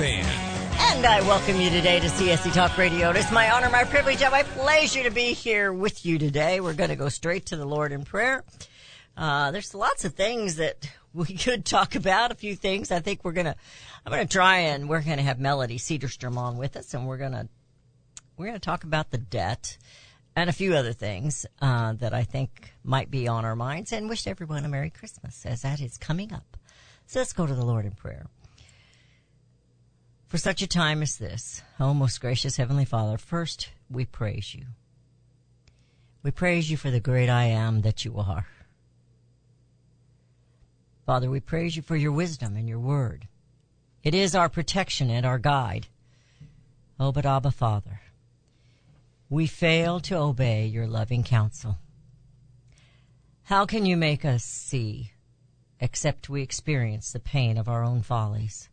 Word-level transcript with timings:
Ann. 0.00 0.24
And 0.80 1.06
I 1.06 1.20
welcome 1.22 1.60
you 1.60 1.70
today 1.70 1.98
to 1.98 2.06
CSC 2.06 2.52
Talk 2.52 2.78
Radio. 2.78 3.10
It's 3.10 3.32
my 3.32 3.50
honor, 3.50 3.68
my 3.68 3.82
privilege, 3.82 4.22
and 4.22 4.30
my 4.30 4.44
pleasure 4.44 5.02
to 5.02 5.10
be 5.10 5.32
here 5.32 5.72
with 5.72 6.06
you 6.06 6.18
today. 6.18 6.60
We're 6.60 6.74
going 6.74 6.90
to 6.90 6.96
go 6.96 7.08
straight 7.08 7.46
to 7.46 7.56
the 7.56 7.64
Lord 7.64 7.90
in 7.90 8.04
prayer. 8.04 8.44
Uh, 9.16 9.50
there's 9.50 9.74
lots 9.74 10.04
of 10.04 10.14
things 10.14 10.56
that 10.56 10.88
we 11.12 11.26
could 11.36 11.64
talk 11.64 11.96
about. 11.96 12.30
A 12.30 12.36
few 12.36 12.54
things. 12.54 12.92
I 12.92 13.00
think 13.00 13.24
we're 13.24 13.32
gonna. 13.32 13.56
I'm 14.06 14.12
gonna 14.12 14.26
try 14.26 14.58
and 14.58 14.88
we're 14.88 15.02
gonna 15.02 15.22
have 15.22 15.40
Melody 15.40 15.78
Cedarstrom 15.78 16.36
on 16.36 16.56
with 16.56 16.76
us, 16.76 16.94
and 16.94 17.06
we're 17.06 17.18
gonna 17.18 17.48
we're 18.36 18.46
gonna 18.46 18.60
talk 18.60 18.84
about 18.84 19.10
the 19.10 19.18
debt 19.18 19.76
and 20.36 20.48
a 20.48 20.52
few 20.52 20.74
other 20.74 20.92
things 20.92 21.44
uh, 21.60 21.94
that 21.94 22.14
I 22.14 22.22
think 22.22 22.72
might 22.84 23.10
be 23.10 23.26
on 23.26 23.44
our 23.44 23.56
minds. 23.56 23.92
And 23.92 24.08
wish 24.08 24.28
everyone 24.28 24.64
a 24.64 24.68
Merry 24.68 24.90
Christmas 24.90 25.44
as 25.44 25.62
that 25.62 25.80
is 25.80 25.98
coming 25.98 26.32
up. 26.32 26.56
So 27.06 27.18
let's 27.18 27.32
go 27.32 27.46
to 27.46 27.54
the 27.54 27.64
Lord 27.64 27.84
in 27.84 27.92
prayer. 27.92 28.26
For 30.28 30.36
such 30.36 30.60
a 30.60 30.66
time 30.66 31.00
as 31.00 31.16
this, 31.16 31.62
O 31.80 31.94
most 31.94 32.20
gracious 32.20 32.58
Heavenly 32.58 32.84
Father, 32.84 33.16
first 33.16 33.70
we 33.88 34.04
praise 34.04 34.54
you. 34.54 34.66
We 36.22 36.30
praise 36.30 36.70
you 36.70 36.76
for 36.76 36.90
the 36.90 37.00
great 37.00 37.30
I 37.30 37.44
am 37.44 37.80
that 37.80 38.04
you 38.04 38.18
are. 38.18 38.46
Father, 41.06 41.30
we 41.30 41.40
praise 41.40 41.76
you 41.76 41.80
for 41.80 41.96
your 41.96 42.12
wisdom 42.12 42.58
and 42.58 42.68
your 42.68 42.78
word. 42.78 43.26
It 44.02 44.14
is 44.14 44.34
our 44.34 44.50
protection 44.50 45.08
and 45.08 45.24
our 45.24 45.38
guide. 45.38 45.86
Oh, 47.00 47.10
but 47.10 47.24
Abba, 47.24 47.50
Father, 47.50 48.02
we 49.30 49.46
fail 49.46 49.98
to 50.00 50.16
obey 50.16 50.66
your 50.66 50.86
loving 50.86 51.24
counsel. 51.24 51.78
How 53.44 53.64
can 53.64 53.86
you 53.86 53.96
make 53.96 54.26
us 54.26 54.44
see 54.44 55.12
except 55.80 56.28
we 56.28 56.42
experience 56.42 57.12
the 57.12 57.18
pain 57.18 57.56
of 57.56 57.66
our 57.66 57.82
own 57.82 58.02
follies? 58.02 58.68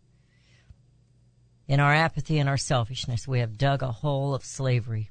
In 1.68 1.80
our 1.80 1.94
apathy 1.94 2.38
and 2.38 2.48
our 2.48 2.58
selfishness, 2.58 3.28
we 3.28 3.40
have 3.40 3.58
dug 3.58 3.82
a 3.82 3.92
hole 3.92 4.36
of 4.36 4.46
slavery. 4.46 5.10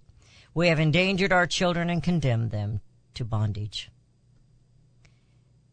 We 0.55 0.69
have 0.69 0.79
endangered 0.79 1.33
our 1.33 1.47
children 1.47 1.91
and 1.91 2.03
condemned 2.03 2.53
them 2.53 2.81
to 3.15 3.25
bondage. 3.25 3.91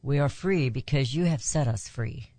We 0.02 0.18
are 0.18 0.30
free 0.30 0.70
because 0.70 1.14
you 1.14 1.26
have 1.26 1.44
set 1.44 1.68
us 1.68 1.88
free. 1.88 2.32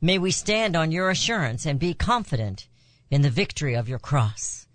May 0.00 0.18
we 0.18 0.30
stand 0.30 0.76
on 0.76 0.92
your 0.92 1.10
assurance 1.10 1.66
and 1.66 1.80
be 1.80 1.94
confident 1.94 2.68
in 3.10 3.22
the 3.22 3.30
victory 3.30 3.74
of 3.74 3.88
your 3.88 3.98
cross 3.98 4.68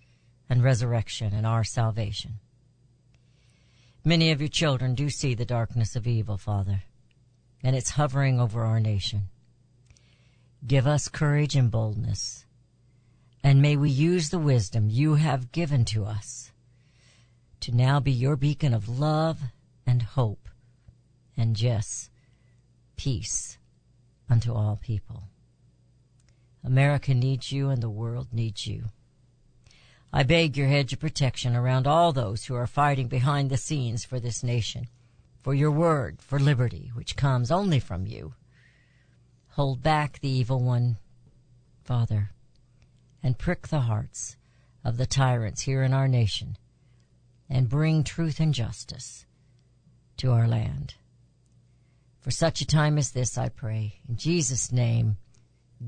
and 0.49 0.61
resurrection 0.61 1.33
and 1.33 1.47
our 1.47 1.63
salvation. 1.63 2.33
Many 4.03 4.31
of 4.31 4.41
your 4.41 4.49
children 4.49 4.95
do 4.95 5.09
see 5.09 5.33
the 5.33 5.45
darkness 5.45 5.95
of 5.95 6.05
evil, 6.05 6.37
Father, 6.37 6.83
and 7.63 7.73
it's 7.73 7.91
hovering 7.91 8.41
over 8.41 8.65
our 8.65 8.81
nation. 8.81 9.29
Give 10.67 10.85
us 10.85 11.07
courage 11.07 11.55
and 11.55 11.71
boldness, 11.71 12.45
and 13.43 13.61
may 13.61 13.75
we 13.75 13.89
use 13.89 14.29
the 14.29 14.39
wisdom 14.39 14.89
you 14.89 15.15
have 15.15 15.51
given 15.51 15.83
to 15.85 16.05
us 16.05 16.51
to 17.59 17.75
now 17.75 17.99
be 17.99 18.11
your 18.11 18.35
beacon 18.35 18.73
of 18.73 18.87
love 18.87 19.39
and 19.85 20.01
hope 20.01 20.49
and 21.35 21.59
yes, 21.59 22.09
peace 22.95 23.57
unto 24.29 24.53
all 24.53 24.79
people. 24.81 25.23
America 26.63 27.13
needs 27.13 27.51
you 27.51 27.69
and 27.69 27.81
the 27.81 27.89
world 27.89 28.27
needs 28.31 28.65
you. 28.67 28.85
I 30.11 30.23
beg 30.23 30.55
your 30.55 30.67
hedge 30.67 30.93
of 30.93 30.99
protection 30.99 31.55
around 31.55 31.87
all 31.87 32.13
those 32.13 32.45
who 32.45 32.55
are 32.55 32.67
fighting 32.67 33.07
behind 33.07 33.49
the 33.49 33.57
scenes 33.57 34.05
for 34.05 34.19
this 34.19 34.43
nation, 34.43 34.87
for 35.41 35.53
your 35.53 35.71
word, 35.71 36.21
for 36.21 36.39
liberty, 36.39 36.91
which 36.93 37.15
comes 37.15 37.51
only 37.51 37.79
from 37.79 38.05
you. 38.05 38.35
Hold 39.49 39.81
back 39.81 40.19
the 40.19 40.29
evil 40.29 40.59
one, 40.59 40.97
Father, 41.83 42.29
and 43.23 43.39
prick 43.39 43.69
the 43.69 43.81
hearts 43.81 44.35
of 44.83 44.97
the 44.97 45.05
tyrants 45.05 45.61
here 45.61 45.81
in 45.81 45.93
our 45.93 46.07
nation, 46.07 46.57
and 47.49 47.69
bring 47.69 48.03
truth 48.03 48.39
and 48.39 48.53
justice 48.53 49.25
to 50.17 50.31
our 50.31 50.47
land. 50.47 50.95
For 52.19 52.31
such 52.31 52.61
a 52.61 52.67
time 52.67 52.97
as 52.97 53.11
this, 53.11 53.37
I 53.37 53.49
pray. 53.49 53.95
In 54.07 54.17
Jesus' 54.17 54.71
name, 54.71 55.17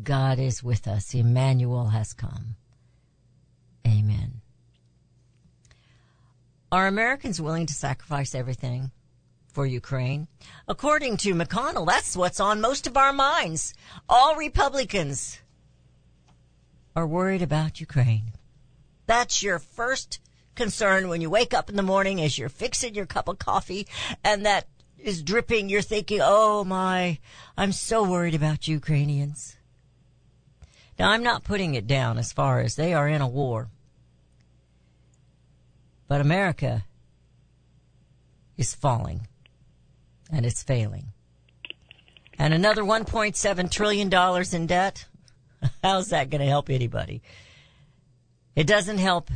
God 0.03 0.39
is 0.39 0.63
with 0.63 0.87
us. 0.87 1.13
Emmanuel 1.13 1.87
has 1.87 2.13
come. 2.13 2.55
Amen. 3.87 4.41
Are 6.71 6.87
Americans 6.87 7.41
willing 7.41 7.65
to 7.67 7.73
sacrifice 7.73 8.35
everything 8.35 8.91
for 9.53 9.65
Ukraine? 9.65 10.27
According 10.67 11.17
to 11.17 11.33
McConnell, 11.33 11.87
that's 11.87 12.17
what's 12.17 12.39
on 12.39 12.59
most 12.59 12.87
of 12.87 12.97
our 12.97 13.13
minds. 13.13 13.73
All 14.09 14.35
Republicans 14.35 15.39
are 16.95 17.07
worried 17.07 17.41
about 17.41 17.79
Ukraine. 17.79 18.31
That's 19.05 19.43
your 19.43 19.59
first 19.59 20.19
concern 20.55 21.09
when 21.09 21.21
you 21.21 21.29
wake 21.29 21.53
up 21.53 21.69
in 21.69 21.75
the 21.75 21.83
morning 21.83 22.21
as 22.21 22.37
you're 22.37 22.49
fixing 22.49 22.95
your 22.95 23.05
cup 23.05 23.27
of 23.27 23.37
coffee 23.37 23.87
and 24.23 24.45
that 24.45 24.67
is 24.97 25.21
dripping, 25.21 25.69
you're 25.69 25.81
thinking, 25.81 26.19
oh 26.21 26.63
my, 26.63 27.19
I'm 27.57 27.71
so 27.71 28.03
worried 28.03 28.33
about 28.33 28.67
Ukrainians. 28.67 29.57
Now 30.97 31.11
I'm 31.11 31.23
not 31.23 31.43
putting 31.43 31.75
it 31.75 31.87
down 31.87 32.17
as 32.17 32.31
far 32.31 32.61
as 32.61 32.75
they 32.75 32.93
are 32.93 33.07
in 33.07 33.21
a 33.21 33.27
war. 33.27 33.69
But 36.07 36.21
America 36.21 36.85
is 38.57 38.73
falling 38.73 39.27
and 40.31 40.45
it's 40.45 40.63
failing. 40.63 41.07
And 42.37 42.53
another 42.53 42.83
$1.7 42.83 43.71
trillion 43.71 44.11
in 44.53 44.67
debt? 44.67 45.05
How's 45.83 46.09
that 46.09 46.29
going 46.29 46.41
to 46.41 46.47
help 46.47 46.69
anybody? 46.69 47.21
It 48.55 48.67
doesn't 48.67 48.99
help 48.99 49.31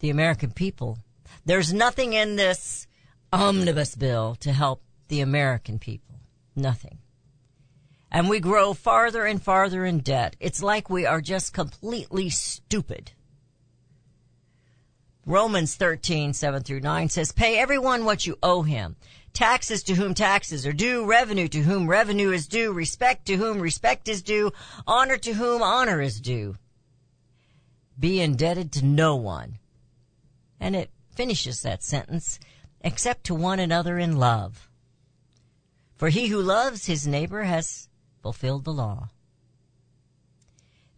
the 0.00 0.10
American 0.10 0.50
people. 0.50 0.98
There's 1.44 1.72
nothing 1.72 2.12
in 2.12 2.36
this 2.36 2.86
omnibus 3.32 3.94
bill 3.94 4.36
to 4.40 4.52
help 4.52 4.82
the 5.08 5.20
American 5.20 5.78
people. 5.78 6.16
Nothing. 6.54 6.98
And 8.10 8.28
we 8.28 8.40
grow 8.40 8.74
farther 8.74 9.24
and 9.26 9.42
farther 9.42 9.84
in 9.84 10.00
debt. 10.00 10.36
It's 10.40 10.62
like 10.62 10.88
we 10.88 11.06
are 11.06 11.20
just 11.20 11.52
completely 11.52 12.30
stupid. 12.30 13.12
Romans 15.26 15.76
13, 15.76 16.32
7 16.32 16.62
through 16.62 16.80
9 16.80 17.08
says, 17.10 17.32
pay 17.32 17.58
everyone 17.58 18.06
what 18.06 18.26
you 18.26 18.38
owe 18.42 18.62
him. 18.62 18.96
Taxes 19.32 19.82
to 19.84 19.94
whom 19.94 20.14
taxes 20.14 20.66
are 20.66 20.72
due, 20.72 21.04
revenue 21.04 21.48
to 21.48 21.62
whom 21.62 21.88
revenue 21.88 22.32
is 22.32 22.48
due, 22.48 22.72
respect 22.72 23.26
to 23.26 23.36
whom 23.36 23.60
respect 23.60 24.08
is 24.08 24.22
due, 24.22 24.52
honor 24.86 25.16
to 25.18 25.34
whom 25.34 25.62
honor 25.62 26.00
is 26.00 26.20
due. 26.20 26.56
Be 27.98 28.20
indebted 28.20 28.72
to 28.72 28.84
no 28.84 29.16
one. 29.16 29.58
And 30.60 30.74
it 30.74 30.90
finishes 31.14 31.62
that 31.62 31.82
sentence, 31.82 32.38
except 32.80 33.24
to 33.24 33.34
one 33.34 33.60
another 33.60 33.98
in 33.98 34.16
love. 34.16 34.68
For 35.96 36.08
he 36.08 36.28
who 36.28 36.40
loves 36.40 36.86
his 36.86 37.06
neighbor 37.06 37.44
has 37.44 37.88
fulfilled 38.22 38.64
the 38.64 38.72
law. 38.72 39.10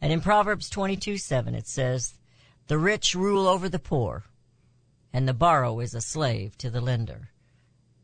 And 0.01 0.13
in 0.13 0.21
Proverbs 0.21 0.71
22, 0.71 1.19
7 1.19 1.55
it 1.55 1.67
says, 1.67 2.15
the 2.71 2.79
rich 2.79 3.17
rule 3.17 3.49
over 3.49 3.69
the 3.69 3.81
poor, 3.81 4.23
and 5.13 5.27
the 5.27 5.35
borrower 5.35 5.83
is 5.83 5.93
a 5.93 6.01
slave 6.01 6.57
to 6.59 6.71
the 6.71 6.81
lender. 6.81 7.31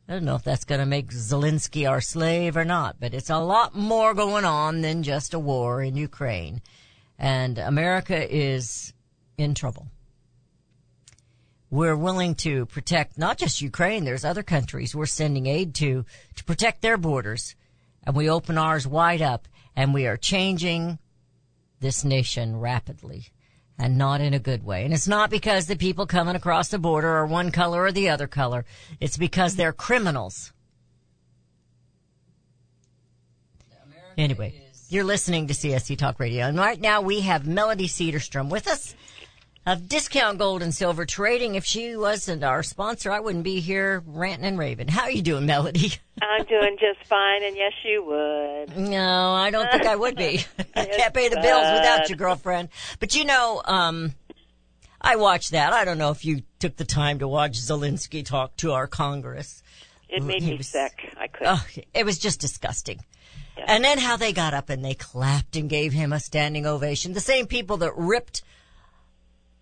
I 0.09 0.13
don't 0.13 0.25
know 0.25 0.37
if 0.37 0.45
that's 0.45 0.65
going 0.65 0.79
to 0.79 0.87
make 0.87 1.11
Zelensky 1.11 1.89
our 1.89 2.01
slave 2.01 2.57
or 2.57 2.65
not, 2.65 3.01
but 3.01 3.13
it's 3.13 3.31
a 3.31 3.39
lot 3.39 3.75
more 3.75 4.15
going 4.15 4.45
on 4.45 4.81
than 4.81 5.03
just 5.03 5.35
a 5.35 5.39
war 5.39 5.83
in 5.83 5.97
Ukraine. 5.97 6.63
And 7.19 7.59
America 7.59 8.17
is 8.33 8.93
in 9.37 9.55
trouble. 9.55 9.89
We're 11.71 11.97
willing 11.97 12.37
to 12.37 12.67
protect 12.67 13.19
not 13.19 13.37
just 13.37 13.61
Ukraine, 13.61 14.05
there's 14.05 14.25
other 14.25 14.45
countries 14.45 14.95
we're 14.95 15.07
sending 15.07 15.47
aid 15.47 15.75
to 15.77 16.05
to 16.37 16.45
protect 16.45 16.83
their 16.83 16.97
borders. 16.97 17.57
And 18.05 18.15
we 18.15 18.31
open 18.31 18.57
ours 18.57 18.87
wide 18.87 19.23
up 19.23 19.49
and 19.75 19.93
we 19.93 20.07
are 20.07 20.17
changing 20.17 21.01
this 21.81 22.05
nation 22.05 22.61
rapidly 22.61 23.33
and 23.79 23.99
not 23.99 24.21
in 24.21 24.35
a 24.35 24.39
good 24.39 24.65
way. 24.65 24.85
And 24.85 24.95
it's 24.95 25.09
not 25.09 25.31
because 25.31 25.67
the 25.67 25.77
people 25.77 26.07
coming 26.07 26.37
across 26.37 26.69
the 26.69 26.79
border 26.79 27.09
are 27.09 27.27
one 27.27 27.51
color 27.51 27.83
or 27.83 27.93
the 27.93 28.09
other 28.09 28.27
color. 28.27 28.65
It's 29.01 29.17
because 29.17 29.57
they're 29.57 29.73
criminals. 29.73 30.53
Anyway, 34.17 34.55
You're 34.89 35.05
listening 35.05 35.47
to 35.49 35.53
CSC 35.53 35.99
Talk 35.99 36.19
Radio, 36.19 36.47
and 36.47 36.57
right 36.57 36.81
now 36.81 37.03
we 37.03 37.21
have 37.21 37.47
Melody 37.47 37.87
Cedarstrom 37.87 38.49
with 38.49 38.67
us 38.67 38.95
of 39.67 39.89
Discount 39.89 40.39
Gold 40.39 40.63
and 40.63 40.73
Silver 40.73 41.05
Trading. 41.05 41.57
If 41.57 41.65
she 41.65 41.97
wasn't 41.97 42.45
our 42.45 42.63
sponsor, 42.63 43.11
I 43.11 43.19
wouldn't 43.21 43.43
be 43.45 43.61
here 43.61 44.03
ranting 44.07 44.47
and 44.47 44.59
raving. 44.59 44.89
How 44.89 45.03
are 45.03 45.11
you 45.11 45.23
doing, 45.23 45.45
Melody? 45.45 45.93
I'm 46.23 46.45
doing 46.47 46.77
just 46.79 47.07
fine, 47.09 47.43
and 47.43 47.57
yes, 47.57 47.73
you 47.85 48.05
would. 48.05 48.77
No, 48.77 49.33
I 49.33 49.51
don't 49.51 49.71
think 49.71 49.85
I 49.85 49.97
would 49.97 50.17
be. 50.17 50.45
I 50.77 50.85
can't 50.87 51.13
pay 51.13 51.29
the 51.29 51.41
bills 51.41 51.67
without 51.73 52.09
you, 52.09 52.17
girlfriend. 52.17 52.69
But 53.01 53.17
you 53.17 53.25
know, 53.25 53.61
um, 53.65 54.15
I 55.01 55.17
watched 55.17 55.51
that. 55.51 55.73
I 55.73 55.85
don't 55.85 55.99
know 55.99 56.11
if 56.11 56.25
you 56.25 56.43
took 56.61 56.77
the 56.77 56.85
time 56.85 57.19
to 57.19 57.29
watch 57.29 57.59
Zelensky 57.59 58.25
talk 58.25 58.57
to 58.59 58.73
our 58.73 58.87
Congress. 58.87 59.63
It 60.09 60.23
made 60.23 60.43
He 60.43 60.53
me 60.53 60.57
was- 60.59 60.69
sick. 60.69 61.13
I 61.19 61.27
couldn't. 61.27 61.59
Oh, 61.59 61.67
it 61.93 62.07
was 62.07 62.19
just 62.19 62.41
disgusting. 62.41 63.01
And 63.67 63.83
then 63.83 63.99
how 63.99 64.17
they 64.17 64.33
got 64.33 64.53
up 64.55 64.69
and 64.69 64.85
they 64.85 64.95
clapped 64.95 65.57
and 65.57 65.69
gave 65.69 65.93
him 65.95 66.13
a 66.13 66.21
standing 66.21 66.67
ovation. 66.67 67.15
The 67.15 67.21
same 67.21 67.47
people 67.47 67.79
that 67.79 67.97
ripped 67.97 68.43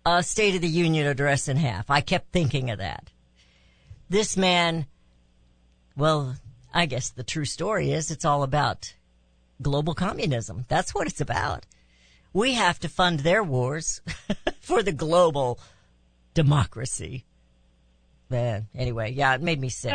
a 0.05 0.21
State 0.21 0.55
of 0.55 0.61
the 0.61 0.67
Union 0.67 1.07
address 1.07 1.47
in 1.47 1.57
half. 1.57 1.89
I 1.89 2.01
kept 2.01 2.31
thinking 2.31 2.69
of 2.69 2.77
that. 2.77 3.09
This 4.09 4.37
man, 4.37 4.85
well, 5.97 6.35
I 6.73 6.85
guess 6.85 7.09
the 7.09 7.23
true 7.23 7.45
story 7.45 7.91
is 7.91 8.11
it's 8.11 8.25
all 8.25 8.43
about 8.43 8.93
global 9.61 9.95
communism. 9.95 10.65
That's 10.67 10.93
what 10.93 11.07
it's 11.07 11.21
about. 11.21 11.65
We 12.33 12.53
have 12.53 12.79
to 12.81 12.89
fund 12.89 13.21
their 13.21 13.43
wars 13.43 14.01
for 14.61 14.83
the 14.83 14.91
global 14.91 15.59
democracy. 16.33 17.25
Man, 18.29 18.67
anyway, 18.75 19.13
yeah, 19.13 19.33
it 19.33 19.41
made 19.41 19.59
me 19.59 19.69
sick. 19.69 19.93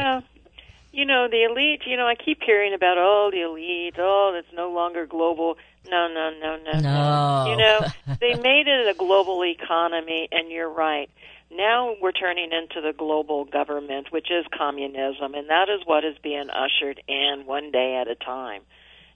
You 0.93 1.05
know, 1.05 1.29
the 1.31 1.45
elite, 1.45 1.83
you 1.87 1.97
know, 1.97 2.07
I 2.07 2.15
keep 2.15 2.43
hearing 2.43 2.75
about, 2.75 2.99
oh, 2.99 3.31
the 3.33 3.43
elite, 3.43 3.95
oh, 3.99 4.35
it's 4.37 4.53
no 4.55 4.71
longer 4.71 5.07
global. 5.07 5.57
No, 5.89 6.09
no, 6.09 6.31
no, 6.41 6.57
no. 6.57 6.81
No. 6.81 7.51
You 7.51 7.57
know, 7.57 8.17
they 8.21 8.35
made 8.35 8.67
it 8.67 8.89
a 8.89 8.99
global 8.99 9.45
economy, 9.45 10.29
and 10.33 10.51
you're 10.51 10.71
right. 10.71 11.09
Now 11.51 11.97
we're 12.01 12.13
turning 12.13 12.51
into 12.53 12.81
the 12.81 12.93
global 12.93 13.45
government, 13.45 14.13
which 14.13 14.31
is 14.31 14.45
communism, 14.57 15.35
and 15.35 15.49
that 15.49 15.69
is 15.69 15.81
what 15.85 16.05
is 16.05 16.17
being 16.23 16.49
ushered 16.51 17.03
in 17.09 17.43
one 17.45 17.71
day 17.73 17.97
at 18.01 18.09
a 18.09 18.15
time. 18.15 18.63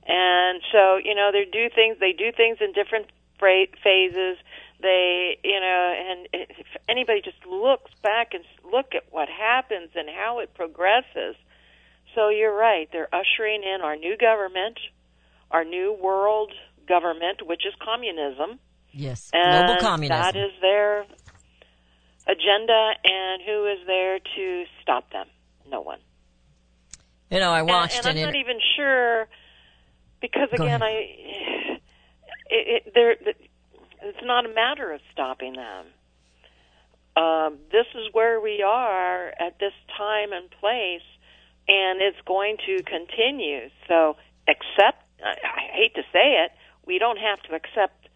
And 0.06 0.60
so, 0.72 0.96
you 0.96 1.14
know, 1.14 1.30
they 1.32 1.44
do 1.50 1.70
things. 1.74 1.96
They 2.00 2.12
do 2.12 2.32
things 2.32 2.58
in 2.60 2.72
different 2.72 3.06
phases. 3.38 4.38
They, 4.80 5.38
you 5.44 5.60
know, 5.60 5.94
and 5.96 6.28
if 6.32 6.66
anybody 6.88 7.20
just 7.22 7.44
looks 7.46 7.90
back 8.02 8.34
and 8.34 8.44
look 8.70 8.94
at 8.94 9.04
what 9.10 9.28
happens 9.28 9.90
and 9.94 10.08
how 10.08 10.40
it 10.40 10.54
progresses. 10.54 11.36
So 12.14 12.28
you're 12.28 12.55
right. 12.56 12.88
They're 12.93 13.08
ushering 13.12 13.62
in 13.62 13.81
our 13.82 13.96
new 13.96 14.16
government, 14.16 14.78
our 15.50 15.64
new 15.64 15.93
world 16.00 16.52
government, 16.88 17.46
which 17.46 17.62
is 17.66 17.75
communism. 17.84 18.58
Yes, 18.93 19.31
And 19.32 19.66
global 19.66 19.81
communism. 19.81 20.22
That 20.22 20.37
is 20.37 20.52
their 20.61 21.05
agenda, 22.26 22.90
and 23.05 23.43
who 23.44 23.66
is 23.66 23.78
there 23.87 24.19
to 24.20 24.64
stop 24.82 25.11
them? 25.11 25.26
No 25.69 25.81
one. 25.81 25.99
you 27.31 27.40
know, 27.40 27.50
I 27.50 27.61
And- 27.61 27.69
watched 27.69 27.96
and, 27.99 28.06
I'm 28.06 28.17
an 28.17 28.22
not 28.22 28.37
even 28.37 28.58
sure 28.76 29.26
because 30.20 30.49
Go 30.56 30.64
again, 30.64 30.81
ahead. 30.82 30.82
I 30.82 31.81
it, 32.50 32.84
it, 32.87 32.93
there 32.94 33.10
it's 34.02 34.19
not 34.22 34.44
a 34.46 34.49
matter 34.55 34.93
of 34.93 35.00
stopping 35.12 35.55
them. 35.55 35.87
Um, 37.17 37.58
this 37.72 37.87
is 37.94 38.12
where 38.12 38.40
we 38.40 38.62
are 38.62 39.28
at 39.28 39.58
this 39.58 39.72
time 39.96 40.32
and 40.32 40.50
place, 40.60 41.02
and 41.69 42.00
it's 42.00 42.20
going 42.26 42.56
to 42.66 42.82
continue. 42.82 43.69
So, 43.88 44.16
accept. 44.49 45.02
I, 45.25 45.72
hate 45.72 45.94
to 45.94 46.02
say 46.12 46.44
it, 46.44 46.52
we 46.87 46.99
don't 46.99 47.19
have 47.19 47.40
to 47.44 47.55
accept 47.55 48.08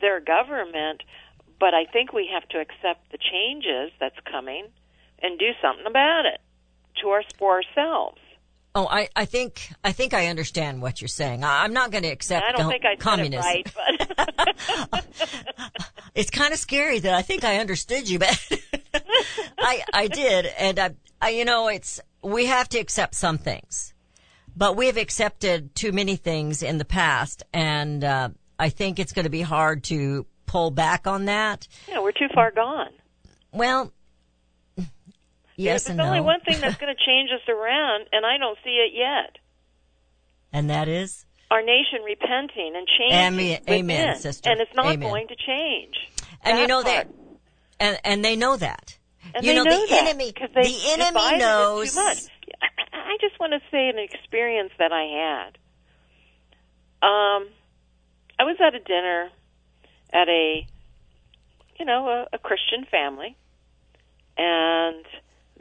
their 0.00 0.20
government, 0.20 1.02
but 1.58 1.74
I 1.74 1.86
think 1.92 2.12
we 2.12 2.30
have 2.32 2.48
to 2.50 2.60
accept 2.60 3.10
the 3.10 3.18
changes 3.18 3.90
that's 3.98 4.18
coming 4.30 4.66
and 5.20 5.38
do 5.38 5.50
something 5.60 5.86
about 5.86 6.26
it 6.26 6.40
to 7.00 7.08
our 7.08 7.22
for 7.38 7.60
ourselves. 7.60 8.18
Oh, 8.74 8.86
I, 8.88 9.08
I 9.14 9.24
think 9.24 9.70
I 9.84 9.92
think 9.92 10.14
I 10.14 10.28
understand 10.28 10.80
what 10.80 11.00
you're 11.00 11.08
saying. 11.08 11.44
I, 11.44 11.64
I'm 11.64 11.72
not 11.72 11.90
going 11.90 12.04
to 12.04 12.10
accept 12.10 12.46
I 12.46 12.52
don't 12.52 12.70
think 12.70 12.84
I 12.84 12.96
communism. 12.96 13.44
it 13.44 13.74
right, 13.76 14.88
but 14.90 15.04
It's 16.14 16.30
kind 16.30 16.52
of 16.52 16.58
scary 16.58 16.98
that 16.98 17.14
I 17.14 17.22
think 17.22 17.42
I 17.44 17.56
understood 17.56 18.08
you, 18.08 18.18
but 18.18 18.60
I 19.58 19.82
I 19.92 20.08
did, 20.08 20.46
and 20.46 20.78
I, 20.78 20.90
I 21.20 21.30
you 21.30 21.44
know 21.44 21.68
it's 21.68 22.00
we 22.22 22.46
have 22.46 22.68
to 22.70 22.78
accept 22.78 23.14
some 23.14 23.38
things, 23.38 23.94
but 24.56 24.76
we 24.76 24.86
have 24.86 24.96
accepted 24.96 25.74
too 25.74 25.92
many 25.92 26.16
things 26.16 26.62
in 26.62 26.78
the 26.78 26.84
past, 26.84 27.42
and 27.52 28.04
uh, 28.04 28.28
I 28.58 28.68
think 28.68 28.98
it's 28.98 29.12
going 29.12 29.24
to 29.24 29.30
be 29.30 29.42
hard 29.42 29.84
to 29.84 30.26
pull 30.46 30.70
back 30.70 31.06
on 31.06 31.24
that. 31.26 31.66
know, 31.92 32.02
we're 32.02 32.12
too 32.12 32.28
far 32.34 32.50
gone. 32.50 32.90
Well, 33.52 33.92
yes 35.56 35.84
There's 35.84 35.88
and 35.90 36.00
only 36.00 36.20
one 36.20 36.40
thing 36.40 36.60
that's 36.60 36.76
going 36.80 36.94
to 36.94 37.04
change 37.04 37.30
us 37.34 37.48
around, 37.48 38.06
and 38.12 38.24
I 38.26 38.38
don't 38.38 38.58
see 38.64 38.70
it 38.86 38.92
yet. 38.94 39.38
and 40.52 40.70
that 40.70 40.88
is 40.88 41.24
Our 41.50 41.62
nation 41.62 42.00
repenting 42.04 42.72
and 42.76 42.86
changing. 42.86 43.18
Amen- 43.18 43.60
amen, 43.68 44.16
sister. 44.18 44.50
And 44.50 44.60
it's 44.60 44.74
not 44.74 44.86
Amen. 44.86 45.00
going 45.08 45.28
to 45.28 45.36
change. 45.36 45.94
and 46.42 46.58
you 46.58 46.66
know 46.66 46.82
part. 46.82 47.08
that, 47.08 47.14
and 47.80 47.98
and 48.04 48.24
they 48.24 48.36
know 48.36 48.56
that. 48.56 48.96
And 49.34 49.44
you 49.44 49.52
they 49.52 49.56
know, 49.56 49.64
know 49.64 49.86
the 49.86 49.90
that, 49.90 50.18
they 50.54 50.62
the 50.62 50.78
enemy 50.90 51.38
knows 51.38 51.94
too 51.94 52.00
much. 52.00 52.18
I 52.60 52.66
I 52.92 53.16
just 53.20 53.38
want 53.38 53.52
to 53.52 53.60
say 53.70 53.88
an 53.88 53.98
experience 53.98 54.72
that 54.78 54.92
I 54.92 55.04
had. 55.04 55.58
Um, 57.06 57.48
I 58.38 58.44
was 58.44 58.56
at 58.60 58.74
a 58.74 58.80
dinner 58.80 59.30
at 60.12 60.28
a, 60.28 60.66
you 61.78 61.84
know, 61.84 62.08
a, 62.08 62.36
a 62.36 62.38
Christian 62.38 62.84
family, 62.90 63.36
and 64.36 65.04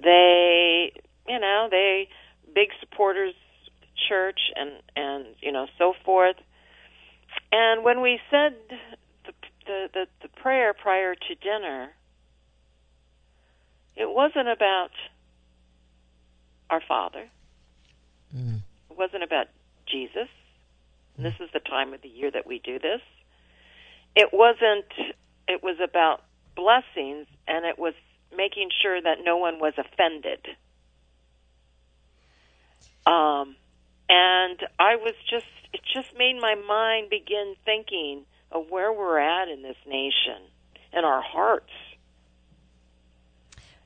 they, 0.01 0.91
you 1.27 1.39
know, 1.39 1.67
they 1.71 2.09
big 2.53 2.69
supporters 2.79 3.33
church 4.07 4.39
and 4.55 4.71
and 4.95 5.25
you 5.41 5.51
know 5.51 5.67
so 5.77 5.93
forth. 6.03 6.35
And 7.51 7.83
when 7.83 8.01
we 8.01 8.19
said 8.29 8.55
the 9.25 9.33
the 9.65 9.89
the, 9.93 10.07
the 10.23 10.27
prayer 10.41 10.73
prior 10.73 11.15
to 11.15 11.35
dinner, 11.35 11.91
it 13.95 14.09
wasn't 14.09 14.47
about 14.47 14.91
our 16.69 16.81
Father. 16.87 17.27
It 18.89 18.97
wasn't 18.97 19.23
about 19.23 19.47
Jesus. 19.85 20.29
And 21.17 21.25
this 21.25 21.35
is 21.39 21.49
the 21.53 21.59
time 21.59 21.93
of 21.93 22.01
the 22.01 22.09
year 22.09 22.31
that 22.31 22.47
we 22.47 22.59
do 22.59 22.79
this. 22.79 23.01
It 24.15 24.29
wasn't, 24.31 24.85
it 25.47 25.61
was 25.61 25.77
about 25.83 26.23
blessings 26.55 27.27
and 27.47 27.65
it 27.65 27.77
was 27.77 27.93
making 28.35 28.69
sure 28.81 29.01
that 29.01 29.17
no 29.23 29.37
one 29.37 29.59
was 29.59 29.73
offended. 29.77 30.39
Um, 33.05 33.55
and 34.09 34.59
I 34.79 34.95
was 34.95 35.13
just, 35.29 35.45
it 35.73 35.81
just 35.93 36.09
made 36.17 36.39
my 36.39 36.55
mind 36.55 37.09
begin 37.09 37.55
thinking 37.65 38.23
of 38.51 38.69
where 38.69 38.91
we're 38.91 39.19
at 39.19 39.47
in 39.47 39.61
this 39.61 39.77
nation 39.87 40.41
and 40.93 41.05
our 41.05 41.21
hearts. 41.21 41.71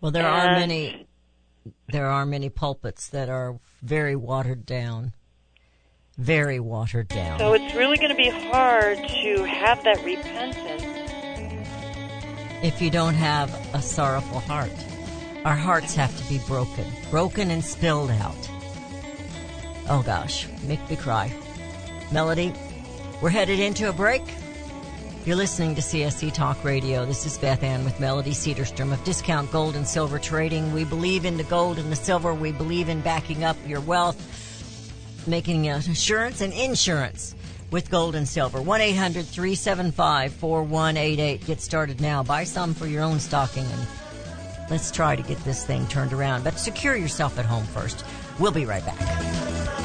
Well, 0.02 0.12
there 0.12 0.28
are 0.28 0.52
many. 0.52 1.08
There 1.88 2.06
are 2.08 2.26
many 2.26 2.50
pulpits 2.50 3.10
that 3.10 3.30
are 3.30 3.58
very 3.82 4.16
watered 4.16 4.66
down. 4.66 5.14
Very 6.18 6.60
watered 6.60 7.08
down. 7.08 7.40
So 7.40 7.54
it's 7.54 7.74
really 7.76 7.98
going 7.98 8.10
to 8.10 8.16
be 8.16 8.30
hard 8.30 8.98
to 8.98 9.44
have 9.44 9.84
that 9.84 10.04
repentance. 10.04 10.84
if 12.64 12.82
you 12.82 12.90
don't 12.90 13.16
have 13.16 13.50
a 13.74 13.82
sorrowful 13.82 14.40
heart, 14.40 14.72
our 15.44 15.56
hearts 15.56 15.96
have 15.96 16.16
to 16.18 16.30
be 16.30 16.40
broken, 16.48 16.86
broken 17.12 17.52
and 17.52 17.64
spilled 17.64 18.12
out. 18.12 18.50
Oh 19.90 20.02
gosh, 20.04 20.48
make 20.64 20.88
me 20.90 20.96
cry. 20.96 21.32
Melody, 22.12 22.54
we're 23.22 23.30
headed 23.30 23.60
into 23.60 23.90
a 23.90 23.94
break. 23.94 24.24
You're 25.26 25.36
listening 25.36 25.74
to 25.74 25.82
CSC 25.82 26.36
Talk 26.36 26.64
Radio. 26.64 27.04
This 27.04 27.26
is 27.26 27.36
Beth 27.40 27.64
Ann 27.64 27.84
with 27.84 28.00
Melody 28.00 28.30
Cedarstrom 28.30 28.94
of 28.94 29.04
Discount 29.04 29.52
Gold 29.52 29.76
and 29.76 29.88
Silver 29.88 30.20
Trading. 30.20 30.72
We 30.72 30.84
believe 30.84 31.26
in 31.26 31.36
the 31.36 31.44
gold 31.46 31.80
and 31.80 31.92
the 31.92 31.96
silver. 31.96 32.32
We 32.32 32.52
believe 32.52 32.90
in 32.90 33.02
backing 33.02 33.44
up 33.44 33.58
your 33.66 33.82
wealth, 33.82 35.26
making 35.26 35.68
assurance 35.68 36.42
and 36.42 36.54
insurance 36.54 37.34
with 37.72 37.90
gold 37.90 38.14
and 38.14 38.28
silver. 38.28 38.62
1 38.62 38.82
800 38.82 39.26
375 39.26 40.32
4188. 40.32 41.44
Get 41.48 41.60
started 41.60 42.02
now. 42.02 42.22
Buy 42.22 42.44
some 42.44 42.76
for 42.76 42.86
your 42.86 43.02
own 43.02 43.20
stocking 43.20 43.66
and 43.66 43.88
let's 44.70 44.92
try 44.92 45.16
to 45.16 45.24
get 45.24 45.40
this 45.40 45.66
thing 45.66 45.88
turned 45.88 46.14
around. 46.14 46.44
But 46.44 46.60
secure 46.60 46.96
yourself 46.96 47.40
at 47.40 47.46
home 47.48 47.66
first. 47.66 48.06
We'll 48.40 48.52
be 48.52 48.68
right 48.68 48.86
back. 48.86 49.85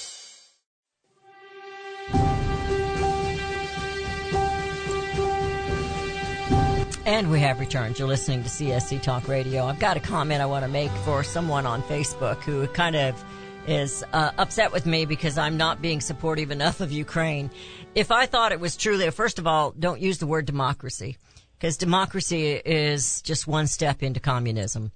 And 7.05 7.31
we 7.31 7.39
have 7.39 7.59
returned. 7.59 7.97
You're 7.97 8.07
listening 8.07 8.43
to 8.43 8.49
CSC 8.49 9.01
Talk 9.01 9.27
Radio. 9.27 9.65
I've 9.65 9.79
got 9.79 9.97
a 9.97 9.99
comment 9.99 10.39
I 10.39 10.45
want 10.45 10.63
to 10.65 10.69
make 10.69 10.91
for 11.03 11.23
someone 11.23 11.65
on 11.65 11.81
Facebook 11.83 12.37
who 12.43 12.67
kind 12.67 12.95
of 12.95 13.23
is 13.67 14.03
uh, 14.13 14.31
upset 14.37 14.71
with 14.71 14.85
me 14.85 15.05
because 15.05 15.35
I'm 15.35 15.57
not 15.57 15.81
being 15.81 15.99
supportive 15.99 16.51
enough 16.51 16.79
of 16.79 16.91
Ukraine. 16.91 17.49
If 17.95 18.11
I 18.11 18.27
thought 18.27 18.51
it 18.51 18.59
was 18.59 18.77
truly, 18.77 19.09
first 19.09 19.39
of 19.39 19.47
all, 19.47 19.71
don't 19.71 19.99
use 19.99 20.19
the 20.19 20.27
word 20.27 20.45
democracy 20.45 21.17
because 21.57 21.75
democracy 21.75 22.51
is 22.53 23.23
just 23.23 23.47
one 23.47 23.65
step 23.65 24.03
into 24.03 24.19
communism. 24.19 24.91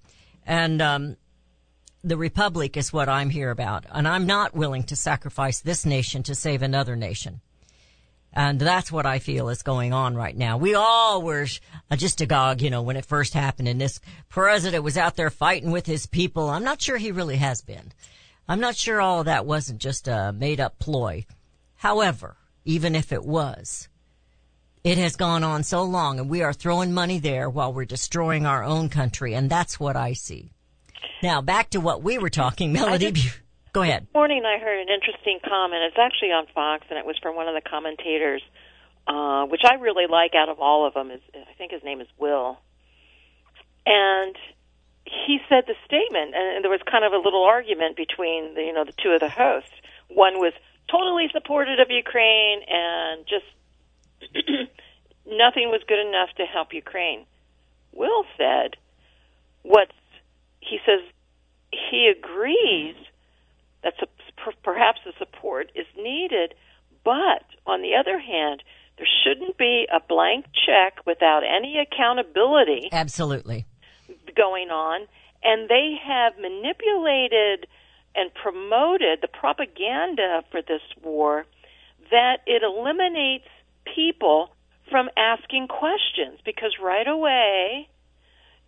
And, 0.46 0.84
um, 0.84 1.18
the 2.04 2.18
republic 2.18 2.78
is 2.78 2.94
what 2.94 3.10
I'm 3.10 3.32
here 3.32 3.50
about. 3.50 3.86
And 3.92 4.08
I'm 4.08 4.28
not 4.28 4.54
willing 4.54 4.84
to 4.84 4.96
sacrifice 4.96 5.60
this 5.60 5.88
nation 5.88 6.22
to 6.24 6.36
save 6.36 6.62
another 6.62 6.96
nation. 6.96 7.42
And 8.36 8.60
that's 8.60 8.92
what 8.92 9.06
I 9.06 9.20
feel 9.20 9.48
is 9.48 9.63
going 9.63 9.94
on 9.94 10.15
right 10.15 10.36
now. 10.36 10.58
We 10.58 10.75
all 10.75 11.22
were 11.22 11.48
uh, 11.89 11.96
just 11.96 12.20
agog, 12.20 12.62
you 12.62 12.70
know, 12.70 12.82
when 12.82 12.98
it 12.98 13.06
first 13.06 13.34
happened 13.34 13.70
and 13.70 13.80
this 13.80 14.01
president 14.27 14.84
was 14.84 14.98
out 14.98 15.15
there 15.15 15.30
fighting 15.30 15.72
with 15.72 15.86
his 15.86 16.06
people. 16.06 16.50
I'm 16.50 16.65
not 16.65 16.82
sure 16.82 16.98
he 16.98 17.13
really 17.13 17.38
has 17.38 17.62
been. 17.62 17.94
I'm 18.48 18.60
not 18.60 18.75
sure 18.75 19.00
all 19.00 19.22
of 19.22 19.25
that 19.25 19.46
wasn't 19.46 19.80
just 19.80 20.10
a 20.10 20.34
made 20.34 20.60
up 20.60 20.80
ploy. 20.80 21.25
However, 21.75 22.36
even 22.65 22.94
if 22.94 23.13
it 23.13 23.24
was, 23.24 23.88
it 24.84 24.98
has 24.98 25.15
gone 25.15 25.44
on 25.44 25.63
so 25.63 25.84
long 25.84 26.20
and 26.20 26.30
we 26.30 26.42
are 26.42 26.54
throwing 26.54 26.94
money 26.94 27.20
there 27.20 27.50
while 27.50 27.72
we're 27.72 27.86
destroying 27.86 28.46
our 28.46 28.63
own 28.63 28.89
country. 28.89 29.34
And 29.34 29.50
that's 29.50 29.80
what 29.80 29.96
I 29.96 30.12
see. 30.12 30.51
Now 31.24 31.42
back 31.42 31.70
to 31.70 31.80
what 31.80 32.04
we 32.04 32.18
were 32.18 32.30
talking, 32.30 32.74
Melody. 32.74 33.13
Go 33.75 33.82
ahead. 33.82 34.03
This 34.03 34.13
morning 34.13 34.44
I 34.46 34.58
heard 34.58 34.79
an 34.79 34.88
interesting 34.88 35.39
comment. 35.44 35.84
It's 35.84 36.00
actually 36.00 36.32
on 36.32 36.48
Fox, 36.55 36.86
and 36.89 36.98
it 36.98 37.05
was 37.05 37.17
from 37.22 37.36
one 37.36 37.50
of 37.50 37.55
the 37.55 37.70
commentators, 37.70 38.41
uh, 39.05 39.48
which 39.48 39.63
I 39.65 39.74
really 39.74 40.08
like 40.08 40.32
out 40.34 40.48
of 40.48 40.62
all 40.62 40.88
of 40.88 40.94
them. 40.94 41.12
Is 41.12 41.20
I 41.36 41.53
think 41.58 41.74
his 41.74 41.84
name 41.84 42.00
is 42.00 42.08
Will, 42.17 42.58
and 43.86 44.34
he 45.03 45.39
said 45.50 45.65
the 45.67 45.75
statement, 45.84 46.34
and 46.34 46.63
there 46.63 46.72
was 46.72 46.79
kind 46.89 47.03
of 47.03 47.12
a 47.12 47.17
little 47.17 47.44
argument 47.44 47.98
between 47.98 48.55
the, 48.55 48.62
you 48.62 48.72
know 48.72 48.86
the 48.86 48.94
two 48.94 49.10
of 49.10 49.20
the 49.20 49.27
hosts. 49.27 49.75
One 50.08 50.39
was 50.39 50.53
totally 50.89 51.27
supportive 51.34 51.77
of 51.77 51.91
Ukraine, 51.91 52.62
and 52.70 53.27
just 53.27 53.51
nothing 55.27 55.67
was 55.67 55.82
good 55.86 56.00
enough 56.00 56.29
to 56.38 56.46
help 56.46 56.74
Ukraine. 56.74 57.25
Will 57.91 58.24
said, 58.38 58.77
"What 59.63 59.91
he 60.62 60.79
says, 60.86 61.01
he 61.91 62.08
agrees." 62.08 62.96
That 63.86 63.94
perhaps 64.63 65.00
the 65.06 65.13
support 65.18 65.72
is 65.75 65.86
needed. 65.96 66.56
But 67.04 67.46
on 67.65 67.82
the 67.82 67.96
other 67.96 68.20
hand, 68.20 68.63
there 68.98 69.08
shouldn't 69.24 69.58
be 69.58 69.88
a 69.94 70.00
blank 70.00 70.46
check 70.65 71.06
without 71.06 71.44
any 71.44 71.77
accountability. 71.77 72.89
Absolutely. 72.92 73.65
Going 74.36 74.70
on. 74.70 75.08
And 75.44 75.70
they 75.70 75.96
have 76.04 76.34
manipulated 76.39 77.68
and 78.15 78.34
promoted 78.34 79.20
the 79.22 79.27
propaganda 79.27 80.44
for 80.50 80.62
this 80.62 80.82
war 81.04 81.46
that 82.10 82.38
it 82.48 82.63
eliminates 82.63 83.48
people 83.94 84.50
from 84.89 85.10
asking 85.18 85.68
questions 85.68 86.39
because 86.46 86.74
right 86.82 87.08
away 87.08 87.89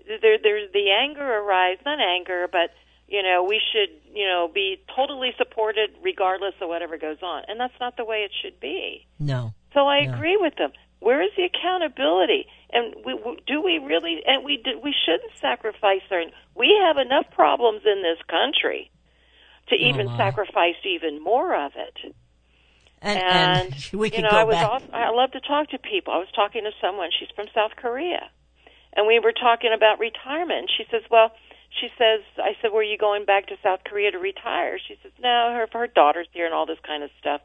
there, 0.08 0.38
there's 0.42 0.72
the 0.74 0.92
anger 0.92 1.40
arises, 1.40 1.84
not 1.86 2.00
anger, 2.00 2.48
but 2.52 2.72
you 3.08 3.24
know, 3.24 3.44
we 3.48 3.62
should, 3.72 3.90
you 4.14 4.26
know, 4.26 4.50
be 4.54 4.82
totally 4.96 5.32
supported 5.38 5.92
regardless 6.04 6.54
of 6.62 6.68
whatever 6.68 6.98
goes 6.98 7.18
on. 7.24 7.44
And 7.48 7.60
that's 7.60 7.74
not 7.80 7.96
the 7.96 8.04
way 8.06 8.18
it 8.28 8.32
should 8.42 8.60
be. 8.60 9.06
No. 9.20 9.54
So 9.74 9.88
I 9.88 10.06
No. 10.06 10.14
agree 10.14 10.38
with 10.38 10.56
them. 10.58 10.72
Where 11.00 11.22
is 11.22 11.32
the 11.38 11.44
accountability? 11.44 12.48
And 12.72 12.96
we, 13.06 13.14
do 13.46 13.62
we 13.62 13.78
really? 13.78 14.22
And 14.26 14.44
we 14.44 14.58
do, 14.58 14.80
we 14.84 14.94
shouldn't 15.06 15.32
sacrifice 15.40 16.02
our. 16.12 16.24
We 16.56 16.76
have 16.86 16.98
enough 16.98 17.26
problems 17.32 17.82
in 17.86 18.02
this 18.02 18.18
country 18.28 18.92
to 19.70 19.76
oh, 19.76 19.88
even 19.90 20.08
my. 20.08 20.18
sacrifice 20.18 20.76
even 20.84 21.24
more 21.24 21.56
of 21.56 21.72
it. 21.76 22.14
And, 23.02 23.18
And, 23.20 23.74
and 23.74 23.90
we 23.94 24.10
could 24.10 24.18
you 24.18 24.24
know, 24.24 24.32
go 24.32 24.38
I 24.38 24.44
was 24.44 24.56
back. 24.56 24.66
off, 24.66 24.84
I 24.92 25.10
love 25.12 25.32
to 25.32 25.40
talk 25.40 25.70
to 25.70 25.78
people. 25.78 26.14
I 26.14 26.18
was 26.18 26.32
talking 26.36 26.64
to 26.64 26.72
someone. 26.82 27.10
She's 27.18 27.30
from 27.36 27.46
South 27.54 27.76
Korea, 27.78 28.28
and 28.96 29.08
we 29.08 29.20
were 29.20 29.34
talking 29.34 29.72
about 29.74 30.00
retirement. 30.00 30.60
And 30.60 30.70
she 30.76 30.84
says, 30.92 31.04
"Well." 31.10 31.32
She 31.70 31.90
says, 31.98 32.22
I 32.38 32.56
said, 32.62 32.72
were 32.72 32.84
you 32.84 32.98
going 32.98 33.26
back 33.26 33.48
to 33.48 33.56
South 33.62 33.82
Korea 33.86 34.12
to 34.12 34.18
retire? 34.18 34.80
She 34.80 34.98
says, 35.04 35.12
no, 35.22 35.54
her, 35.54 35.68
her 35.78 35.88
daughter's 35.88 36.28
here 36.32 36.46
and 36.46 36.54
all 36.54 36.66
this 36.66 36.80
kind 36.86 37.04
of 37.04 37.10
stuff. 37.20 37.42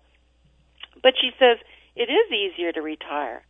But 1.02 1.14
she 1.21 1.31
says, 1.38 1.59
it 1.97 2.09
is 2.09 2.33
easier 2.33 2.73
to 2.73 2.81
retire. 2.81 3.43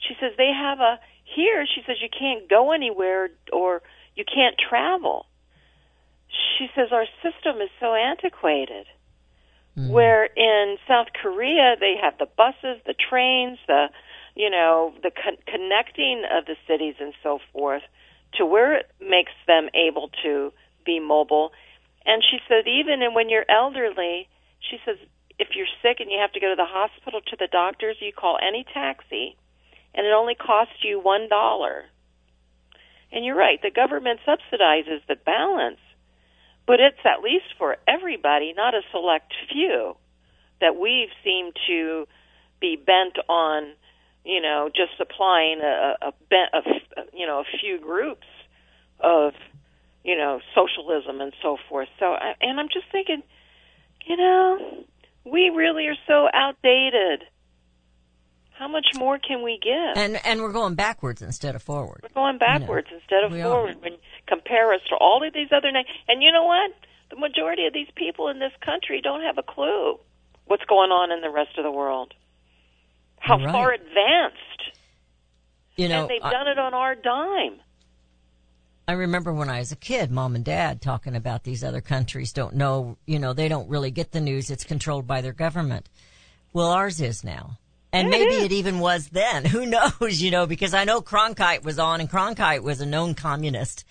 She 0.00 0.14
says, 0.20 0.32
they 0.36 0.50
have 0.52 0.80
a, 0.80 0.98
here, 1.24 1.64
she 1.66 1.82
says, 1.86 1.96
you 2.00 2.08
can't 2.08 2.48
go 2.48 2.72
anywhere 2.72 3.30
or 3.52 3.82
you 4.16 4.24
can't 4.24 4.56
travel. 4.58 5.26
She 6.58 6.68
says, 6.74 6.88
our 6.90 7.06
system 7.22 7.60
is 7.60 7.70
so 7.78 7.94
antiquated. 7.94 8.86
Mm-hmm. 9.76 9.90
Where 9.90 10.24
in 10.24 10.76
South 10.86 11.08
Korea, 11.20 11.76
they 11.78 11.94
have 12.00 12.18
the 12.18 12.26
buses, 12.36 12.80
the 12.86 12.94
trains, 12.94 13.58
the, 13.66 13.88
you 14.34 14.50
know, 14.50 14.94
the 15.02 15.10
con- 15.10 15.38
connecting 15.46 16.22
of 16.30 16.46
the 16.46 16.56
cities 16.68 16.94
and 17.00 17.12
so 17.22 17.40
forth 17.52 17.82
to 18.38 18.46
where 18.46 18.76
it 18.76 18.90
makes 19.00 19.32
them 19.46 19.68
able 19.74 20.10
to 20.22 20.52
be 20.84 21.00
mobile. 21.00 21.52
And 22.04 22.22
she 22.22 22.38
said, 22.48 22.68
even 22.68 23.00
when 23.14 23.28
you're 23.28 23.48
elderly, 23.48 24.28
she 24.60 24.78
says, 24.84 24.96
if 25.38 25.48
you're 25.56 25.70
sick 25.82 26.00
and 26.00 26.10
you 26.10 26.18
have 26.20 26.32
to 26.32 26.40
go 26.40 26.50
to 26.50 26.56
the 26.56 26.64
hospital 26.68 27.20
to 27.20 27.36
the 27.38 27.48
doctors, 27.50 27.96
you 28.00 28.12
call 28.12 28.38
any 28.40 28.64
taxi, 28.72 29.36
and 29.94 30.06
it 30.06 30.12
only 30.12 30.34
costs 30.34 30.84
you 30.84 31.00
one 31.00 31.28
dollar. 31.28 31.84
And 33.10 33.24
you're 33.24 33.36
right, 33.36 33.60
the 33.62 33.70
government 33.70 34.20
subsidizes 34.26 35.00
the 35.08 35.16
balance, 35.16 35.80
but 36.66 36.80
it's 36.80 37.04
at 37.04 37.22
least 37.22 37.46
for 37.58 37.76
everybody, 37.86 38.52
not 38.56 38.74
a 38.74 38.82
select 38.90 39.32
few, 39.52 39.96
that 40.60 40.76
we've 40.76 41.12
seemed 41.22 41.54
to 41.68 42.06
be 42.60 42.76
bent 42.76 43.18
on, 43.28 43.72
you 44.24 44.40
know, 44.40 44.70
just 44.74 44.96
supplying 44.96 45.60
a, 45.60 45.94
a, 46.02 46.08
a 46.32 46.56
f- 46.58 47.06
you 47.12 47.26
know 47.26 47.40
a 47.40 47.58
few 47.60 47.78
groups 47.80 48.26
of, 49.00 49.32
you 50.04 50.16
know, 50.16 50.40
socialism 50.54 51.20
and 51.20 51.32
so 51.42 51.56
forth. 51.68 51.88
So, 51.98 52.06
I- 52.14 52.34
and 52.40 52.58
I'm 52.58 52.68
just 52.72 52.86
thinking, 52.90 53.22
you 54.06 54.16
know, 54.16 54.84
we 55.24 55.50
really 55.54 55.86
are 55.88 55.96
so 56.06 56.28
outdated. 56.32 57.24
How 58.52 58.68
much 58.68 58.86
more 58.94 59.18
can 59.18 59.42
we 59.42 59.58
give? 59.62 59.96
and 60.00 60.24
and 60.24 60.40
we're 60.40 60.52
going 60.52 60.74
backwards 60.76 61.22
instead 61.22 61.54
of 61.56 61.62
forward. 61.62 62.00
We're 62.04 62.14
going 62.14 62.38
backwards 62.38 62.86
instead 62.92 63.24
of 63.24 63.32
we 63.32 63.42
are. 63.42 63.50
forward 63.50 63.82
when 63.82 63.92
you 63.94 63.98
compare 64.28 64.72
us 64.72 64.80
to 64.90 64.94
all 64.96 65.26
of 65.26 65.34
these 65.34 65.48
other 65.50 65.72
nations. 65.72 65.96
And 66.08 66.22
you 66.22 66.30
know 66.30 66.44
what? 66.44 66.70
The 67.10 67.16
majority 67.16 67.66
of 67.66 67.72
these 67.72 67.88
people 67.96 68.28
in 68.28 68.38
this 68.38 68.52
country 68.64 69.00
don't 69.02 69.22
have 69.22 69.38
a 69.38 69.42
clue 69.42 69.98
what's 70.46 70.64
going 70.66 70.90
on 70.90 71.10
in 71.10 71.20
the 71.20 71.30
rest 71.30 71.58
of 71.58 71.64
the 71.64 71.70
world. 71.72 72.14
How 73.24 73.38
You're 73.38 73.50
far 73.50 73.72
advanced. 73.72 74.38
You 75.76 75.88
know, 75.88 76.02
and 76.02 76.10
they've 76.10 76.22
I- 76.22 76.30
done 76.30 76.46
it 76.48 76.58
on 76.58 76.74
our 76.74 76.94
dime. 76.94 77.60
I 78.86 78.92
remember 78.92 79.32
when 79.32 79.48
I 79.48 79.60
was 79.60 79.72
a 79.72 79.76
kid, 79.76 80.10
mom 80.10 80.34
and 80.36 80.44
dad 80.44 80.82
talking 80.82 81.16
about 81.16 81.42
these 81.42 81.64
other 81.64 81.80
countries 81.80 82.34
don't 82.34 82.54
know, 82.54 82.98
you 83.06 83.18
know, 83.18 83.32
they 83.32 83.48
don't 83.48 83.70
really 83.70 83.90
get 83.90 84.12
the 84.12 84.20
news. 84.20 84.50
It's 84.50 84.62
controlled 84.64 85.06
by 85.06 85.22
their 85.22 85.32
government. 85.32 85.88
Well, 86.52 86.70
ours 86.70 87.00
is 87.00 87.24
now. 87.24 87.58
And 87.94 88.08
Yeah, 88.12 88.18
maybe 88.18 88.34
is. 88.34 88.42
it 88.42 88.52
even 88.52 88.80
was 88.80 89.08
then. 89.08 89.44
Who 89.46 89.64
knows, 89.64 90.20
you 90.20 90.30
know, 90.30 90.46
because 90.46 90.74
I 90.74 90.84
know 90.84 91.00
Cronkite 91.00 91.62
was 91.64 91.78
on 91.78 92.00
and 92.02 92.10
Cronkite 92.10 92.62
was 92.62 92.82
a 92.82 92.86
known 92.86 93.14
communist. 93.14 93.86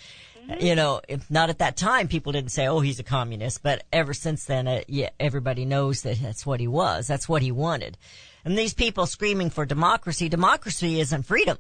Mm-hmm. 0.48 0.64
You 0.64 0.76
know, 0.76 1.02
if 1.08 1.30
not 1.32 1.50
at 1.50 1.58
that 1.58 1.76
time, 1.76 2.08
people 2.08 2.32
didn't 2.32 2.52
say, 2.52 2.68
oh, 2.68 2.80
he's 2.82 3.00
a 3.00 3.04
communist. 3.04 3.64
But 3.64 3.84
ever 3.92 4.14
since 4.14 4.46
then, 4.46 4.68
uh, 4.68 4.82
yeah, 4.88 5.10
everybody 5.20 5.66
knows 5.66 6.04
that 6.04 6.22
that's 6.22 6.46
what 6.46 6.60
he 6.60 6.68
was. 6.68 7.08
That's 7.08 7.28
what 7.28 7.42
he 7.42 7.52
wanted. 7.52 7.98
And 8.46 8.58
these 8.58 8.74
people 8.74 9.06
screaming 9.06 9.50
for 9.50 9.66
democracy, 9.66 10.30
democracy 10.30 11.00
isn't 11.00 11.24
freedom. 11.24 11.58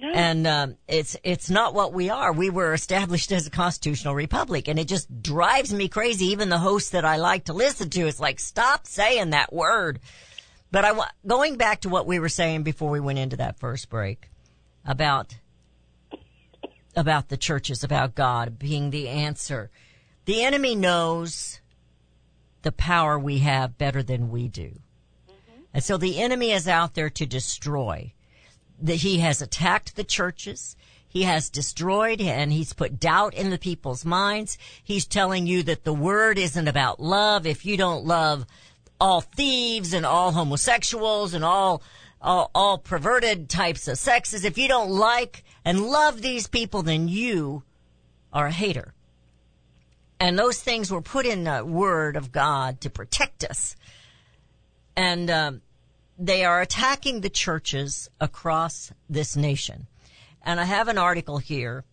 No. 0.00 0.12
And 0.12 0.46
um, 0.46 0.76
it's 0.86 1.16
it's 1.24 1.50
not 1.50 1.74
what 1.74 1.92
we 1.92 2.08
are. 2.08 2.32
We 2.32 2.50
were 2.50 2.72
established 2.72 3.32
as 3.32 3.46
a 3.46 3.50
constitutional 3.50 4.14
republic, 4.14 4.68
and 4.68 4.78
it 4.78 4.86
just 4.86 5.22
drives 5.22 5.72
me 5.72 5.88
crazy. 5.88 6.26
Even 6.26 6.50
the 6.50 6.58
hosts 6.58 6.90
that 6.90 7.04
I 7.04 7.16
like 7.16 7.46
to 7.46 7.52
listen 7.52 7.90
to 7.90 8.06
is 8.06 8.20
like, 8.20 8.38
stop 8.38 8.86
saying 8.86 9.30
that 9.30 9.52
word. 9.52 9.98
But 10.70 10.84
I 10.84 10.92
going 11.26 11.56
back 11.56 11.80
to 11.80 11.88
what 11.88 12.06
we 12.06 12.20
were 12.20 12.28
saying 12.28 12.62
before 12.62 12.90
we 12.90 13.00
went 13.00 13.18
into 13.18 13.36
that 13.38 13.58
first 13.58 13.88
break 13.88 14.28
about 14.84 15.34
about 16.94 17.28
the 17.28 17.36
churches, 17.36 17.82
about 17.82 18.14
God 18.14 18.58
being 18.58 18.90
the 18.90 19.08
answer. 19.08 19.70
The 20.26 20.42
enemy 20.42 20.76
knows 20.76 21.60
the 22.62 22.72
power 22.72 23.18
we 23.18 23.38
have 23.38 23.78
better 23.78 24.02
than 24.02 24.30
we 24.30 24.46
do. 24.48 24.78
And 25.78 25.84
so 25.84 25.96
the 25.96 26.18
enemy 26.18 26.50
is 26.50 26.66
out 26.66 26.94
there 26.94 27.08
to 27.10 27.24
destroy. 27.24 28.12
That 28.82 28.96
he 28.96 29.20
has 29.20 29.40
attacked 29.40 29.94
the 29.94 30.02
churches. 30.02 30.74
He 31.06 31.22
has 31.22 31.48
destroyed 31.48 32.20
and 32.20 32.52
he's 32.52 32.72
put 32.72 32.98
doubt 32.98 33.32
in 33.32 33.50
the 33.50 33.58
people's 33.58 34.04
minds. 34.04 34.58
He's 34.82 35.06
telling 35.06 35.46
you 35.46 35.62
that 35.62 35.84
the 35.84 35.92
word 35.92 36.36
isn't 36.36 36.66
about 36.66 36.98
love. 36.98 37.46
If 37.46 37.64
you 37.64 37.76
don't 37.76 38.04
love 38.04 38.44
all 39.00 39.20
thieves 39.20 39.92
and 39.92 40.04
all 40.04 40.32
homosexuals 40.32 41.32
and 41.32 41.44
all, 41.44 41.80
all, 42.20 42.50
all 42.56 42.78
perverted 42.78 43.48
types 43.48 43.86
of 43.86 43.98
sexes, 43.98 44.44
if 44.44 44.58
you 44.58 44.66
don't 44.66 44.90
like 44.90 45.44
and 45.64 45.86
love 45.86 46.22
these 46.22 46.48
people, 46.48 46.82
then 46.82 47.06
you 47.06 47.62
are 48.32 48.46
a 48.46 48.52
hater. 48.52 48.94
And 50.18 50.36
those 50.36 50.60
things 50.60 50.90
were 50.90 51.02
put 51.02 51.24
in 51.24 51.44
the 51.44 51.64
word 51.64 52.16
of 52.16 52.32
God 52.32 52.80
to 52.80 52.90
protect 52.90 53.44
us 53.44 53.76
and 54.98 55.30
um, 55.30 55.62
they 56.18 56.44
are 56.44 56.60
attacking 56.60 57.20
the 57.20 57.30
churches 57.30 58.10
across 58.20 58.92
this 59.08 59.36
nation. 59.36 59.86
And 60.42 60.58
I 60.60 60.64
have 60.64 60.88
an 60.88 60.98
article 60.98 61.38
here, 61.38 61.84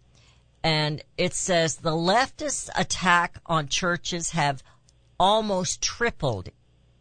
and 0.63 1.03
it 1.17 1.33
says 1.33 1.77
the 1.77 1.91
leftist 1.91 2.69
attack 2.75 3.37
on 3.45 3.67
churches 3.67 4.31
have 4.31 4.63
almost 5.19 5.81
tripled 5.81 6.49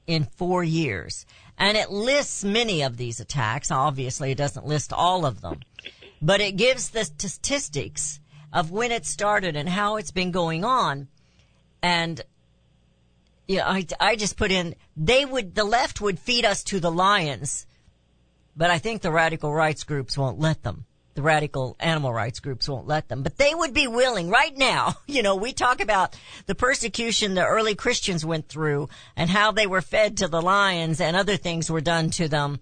in 0.07 0.25
four 0.25 0.63
years. 0.63 1.25
And 1.57 1.77
it 1.77 1.91
lists 1.91 2.45
many 2.45 2.83
of 2.83 2.97
these 2.97 3.21
attacks. 3.21 3.71
Obviously, 3.71 4.33
it 4.33 4.39
doesn't 4.39 4.67
list 4.67 4.93
all 4.93 5.25
of 5.25 5.41
them, 5.41 5.61
but 6.21 6.41
it 6.41 6.57
gives 6.57 6.91
the 6.91 7.05
statistics 7.05 8.21
of 8.53 8.71
when 8.71 8.93
it 8.93 9.07
started 9.07 9.57
and 9.57 9.69
how 9.69 9.97
it's 9.97 10.11
been 10.11 10.31
going 10.31 10.65
on. 10.65 11.09
And 11.83 12.23
yeah, 13.47 13.69
I, 13.69 13.87
I 14.01 14.17
just 14.17 14.37
put 14.37 14.51
in, 14.51 14.75
they 14.97 15.25
would, 15.25 15.55
the 15.55 15.65
left 15.65 16.01
would 16.01 16.19
feed 16.19 16.45
us 16.45 16.65
to 16.65 16.81
the 16.81 16.91
lions, 16.91 17.67
but 18.57 18.71
I 18.71 18.79
think 18.79 19.03
the 19.03 19.13
radical 19.13 19.53
rights 19.53 19.85
groups 19.85 20.17
won't 20.17 20.39
let 20.39 20.63
them. 20.63 20.87
The 21.15 21.23
radical 21.23 21.77
animal 21.79 22.13
rights 22.13 22.41
groups 22.41 22.69
won't 22.69 22.89
let 22.89 23.09
them, 23.09 23.23
but 23.23 23.37
they 23.37 23.55
would 23.55 23.73
be 23.73 23.87
willing 23.87 24.31
right 24.31 24.57
now. 24.57 24.95
You 25.07 25.23
know, 25.23 25.37
we 25.37 25.53
talk 25.53 25.81
about 25.81 26.17
the 26.47 26.57
persecution 26.57 27.35
the 27.35 27.47
early 27.47 27.77
Christians 27.77 28.27
went 28.27 28.49
through 28.49 28.89
and 29.17 29.31
how 29.31 29.53
they 29.53 29.67
were 29.67 29.81
fed 29.81 30.17
to 30.17 30.29
the 30.29 30.43
lions 30.43 31.01
and 31.01 31.15
other 31.17 31.37
things 31.37 31.71
were 31.71 31.81
done 31.81 32.11
to 32.11 32.27
them, 32.27 32.59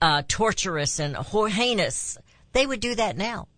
uh, 0.00 0.22
torturous 0.28 1.00
and 1.00 1.16
heinous. 1.16 2.16
They 2.52 2.64
would 2.64 2.78
do 2.78 2.94
that 2.94 3.16
now. 3.16 3.48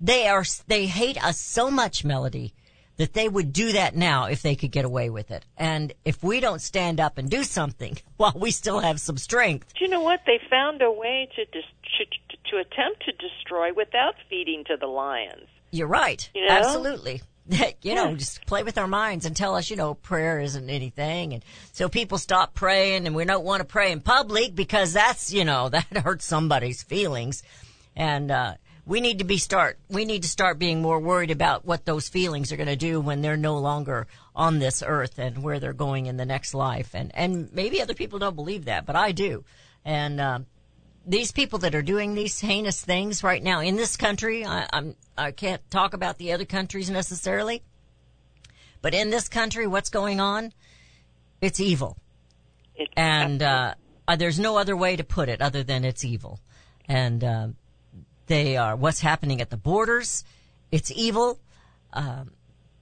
They 0.00 0.28
are, 0.28 0.44
they 0.66 0.86
hate 0.86 1.22
us 1.24 1.40
so 1.40 1.70
much, 1.70 2.04
Melody, 2.04 2.52
that 2.98 3.14
they 3.14 3.28
would 3.28 3.52
do 3.52 3.72
that 3.72 3.96
now 3.96 4.26
if 4.26 4.42
they 4.42 4.54
could 4.54 4.70
get 4.70 4.84
away 4.84 5.10
with 5.10 5.30
it. 5.30 5.44
And 5.56 5.92
if 6.04 6.22
we 6.22 6.40
don't 6.40 6.60
stand 6.60 7.00
up 7.00 7.18
and 7.18 7.30
do 7.30 7.42
something 7.44 7.96
while 8.16 8.34
we 8.36 8.50
still 8.50 8.80
have 8.80 9.00
some 9.00 9.16
strength, 9.16 9.72
Do 9.78 9.84
you 9.84 9.90
know 9.90 10.02
what? 10.02 10.20
They 10.26 10.38
found 10.50 10.82
a 10.82 10.90
way 10.92 11.28
to 11.36 11.44
dis- 11.46 11.64
to, 11.98 12.04
to 12.50 12.56
attempt 12.58 13.04
to 13.04 13.12
destroy 13.12 13.72
without 13.72 14.14
feeding 14.28 14.64
to 14.66 14.76
the 14.76 14.86
lions. 14.86 15.46
you're 15.70 15.86
right. 15.86 16.28
You 16.34 16.46
know? 16.46 16.52
Absolutely. 16.54 17.22
you 17.82 17.94
know, 17.94 18.10
Yeah. 18.10 18.14
just 18.14 18.46
play 18.46 18.62
with 18.62 18.78
our 18.78 18.86
minds 18.86 19.26
and 19.26 19.34
tell 19.36 19.56
us, 19.56 19.68
you 19.68 19.76
know, 19.76 19.94
prayer 19.94 20.38
isn't 20.40 20.70
anything. 20.70 21.32
And 21.34 21.44
so 21.72 21.88
people 21.88 22.18
stop 22.18 22.54
praying 22.54 23.06
and 23.06 23.16
we 23.16 23.24
don't 23.24 23.44
want 23.44 23.60
to 23.60 23.64
pray 23.64 23.90
in 23.90 24.00
public 24.00 24.54
because 24.54 24.92
that's, 24.92 25.32
you 25.32 25.44
know, 25.44 25.68
that 25.70 25.86
hurts 25.96 26.24
somebody's 26.24 26.82
feelings. 26.82 27.42
And, 27.96 28.30
uh, 28.30 28.54
we 28.84 29.00
need 29.00 29.18
to 29.18 29.24
be 29.24 29.38
start, 29.38 29.78
we 29.88 30.04
need 30.04 30.22
to 30.22 30.28
start 30.28 30.58
being 30.58 30.82
more 30.82 30.98
worried 30.98 31.30
about 31.30 31.64
what 31.64 31.84
those 31.84 32.08
feelings 32.08 32.50
are 32.52 32.56
going 32.56 32.68
to 32.68 32.76
do 32.76 33.00
when 33.00 33.22
they're 33.22 33.36
no 33.36 33.58
longer 33.58 34.06
on 34.34 34.58
this 34.58 34.82
earth 34.84 35.18
and 35.18 35.42
where 35.42 35.60
they're 35.60 35.72
going 35.72 36.06
in 36.06 36.16
the 36.16 36.24
next 36.24 36.52
life. 36.54 36.94
And, 36.94 37.12
and 37.14 37.52
maybe 37.52 37.80
other 37.80 37.94
people 37.94 38.18
don't 38.18 38.34
believe 38.36 38.64
that, 38.64 38.84
but 38.84 38.96
I 38.96 39.12
do. 39.12 39.44
And, 39.84 40.20
um, 40.20 40.46
these 41.04 41.32
people 41.32 41.58
that 41.60 41.74
are 41.74 41.82
doing 41.82 42.14
these 42.14 42.38
heinous 42.38 42.80
things 42.80 43.24
right 43.24 43.42
now 43.42 43.58
in 43.58 43.74
this 43.74 43.96
country, 43.96 44.46
I, 44.46 44.68
I'm, 44.72 44.94
I 45.18 45.32
can't 45.32 45.60
talk 45.68 45.94
about 45.94 46.18
the 46.18 46.32
other 46.32 46.44
countries 46.44 46.90
necessarily, 46.90 47.62
But 48.82 48.94
in 48.94 49.10
this 49.10 49.28
country, 49.28 49.66
what's 49.66 49.90
going 49.90 50.20
on? 50.20 50.52
It's 51.40 51.60
evil. 51.60 51.96
It, 52.74 52.88
and 52.96 53.42
uh, 53.42 53.74
uh, 54.06 54.16
there's 54.16 54.38
no 54.38 54.58
other 54.58 54.76
way 54.76 54.96
to 54.96 55.04
put 55.04 55.28
it 55.28 55.40
other 55.40 55.62
than 55.62 55.84
it's 55.84 56.04
evil. 56.04 56.40
And 56.86 57.22
uh, 57.24 57.48
they 58.26 58.56
are 58.56 58.76
what's 58.76 59.00
happening 59.00 59.40
at 59.40 59.50
the 59.50 59.56
borders. 59.56 60.24
It's 60.70 60.90
evil. 60.90 61.38
Um, 61.92 62.32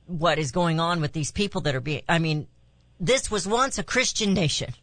what 0.06 0.38
is 0.38 0.50
going 0.50 0.80
on 0.80 1.00
with 1.00 1.12
these 1.12 1.32
people 1.32 1.60
that 1.62 1.74
are 1.74 1.80
being? 1.80 2.02
I 2.08 2.18
mean, 2.18 2.46
this 2.98 3.30
was 3.30 3.46
once 3.46 3.78
a 3.78 3.82
Christian 3.84 4.34
nation. 4.34 4.74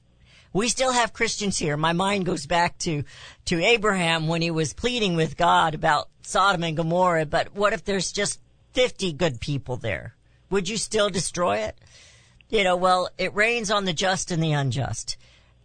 We 0.54 0.70
still 0.70 0.92
have 0.92 1.14
Christians 1.14 1.58
here. 1.58 1.78
My 1.78 1.94
mind 1.94 2.26
goes 2.26 2.46
back 2.46 2.78
to 2.80 3.04
to 3.46 3.64
Abraham 3.64 4.28
when 4.28 4.42
he 4.42 4.52
was 4.52 4.74
pleading 4.74 5.16
with 5.16 5.38
God 5.38 5.76
about 5.76 6.10
Sodom 6.22 6.64
and 6.64 6.76
Gomorrah. 6.76 7.26
But 7.26 7.54
what 7.54 7.74
if 7.74 7.84
there's 7.84 8.12
just 8.12 8.40
50 8.74 9.14
good 9.14 9.40
people 9.40 9.78
there? 9.78 10.16
Would 10.50 10.70
you 10.70 10.78
still 10.78 11.10
destroy 11.10 11.58
it? 11.58 11.78
You 12.50 12.64
know, 12.64 12.76
well, 12.78 13.10
it 13.18 13.36
rains 13.36 13.70
on 13.70 13.86
the 13.86 13.94
just 13.94 14.32
and 14.32 14.42
the 14.42 14.54
unjust. 14.54 15.18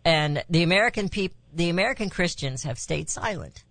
And 0.04 0.44
the 0.50 0.62
American 0.62 1.08
peop- 1.08 1.36
the 1.52 1.68
American 1.68 2.10
Christians 2.10 2.64
have 2.64 2.78
stayed 2.78 3.08
silent. 3.08 3.62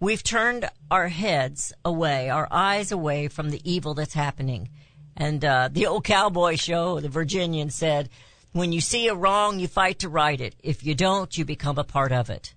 We've 0.00 0.22
turned 0.22 0.68
our 0.90 1.08
heads 1.08 1.72
away, 1.84 2.30
our 2.30 2.48
eyes 2.50 2.90
away 2.90 3.28
from 3.28 3.50
the 3.50 3.60
evil 3.70 3.92
that's 3.94 4.14
happening. 4.14 4.70
And 5.16 5.44
uh, 5.44 5.68
the 5.70 5.86
old 5.86 6.04
cowboy 6.04 6.56
show, 6.56 7.00
the 7.00 7.10
Virginian 7.10 7.68
said, 7.70 8.08
when 8.52 8.72
you 8.72 8.80
see 8.80 9.08
a 9.08 9.14
wrong, 9.14 9.60
you 9.60 9.68
fight 9.68 9.98
to 10.00 10.08
right 10.08 10.40
it. 10.40 10.54
If 10.62 10.84
you 10.84 10.94
don't, 10.94 11.36
you 11.36 11.44
become 11.44 11.78
a 11.78 11.84
part 11.84 12.12
of 12.12 12.30
it. 12.30 12.54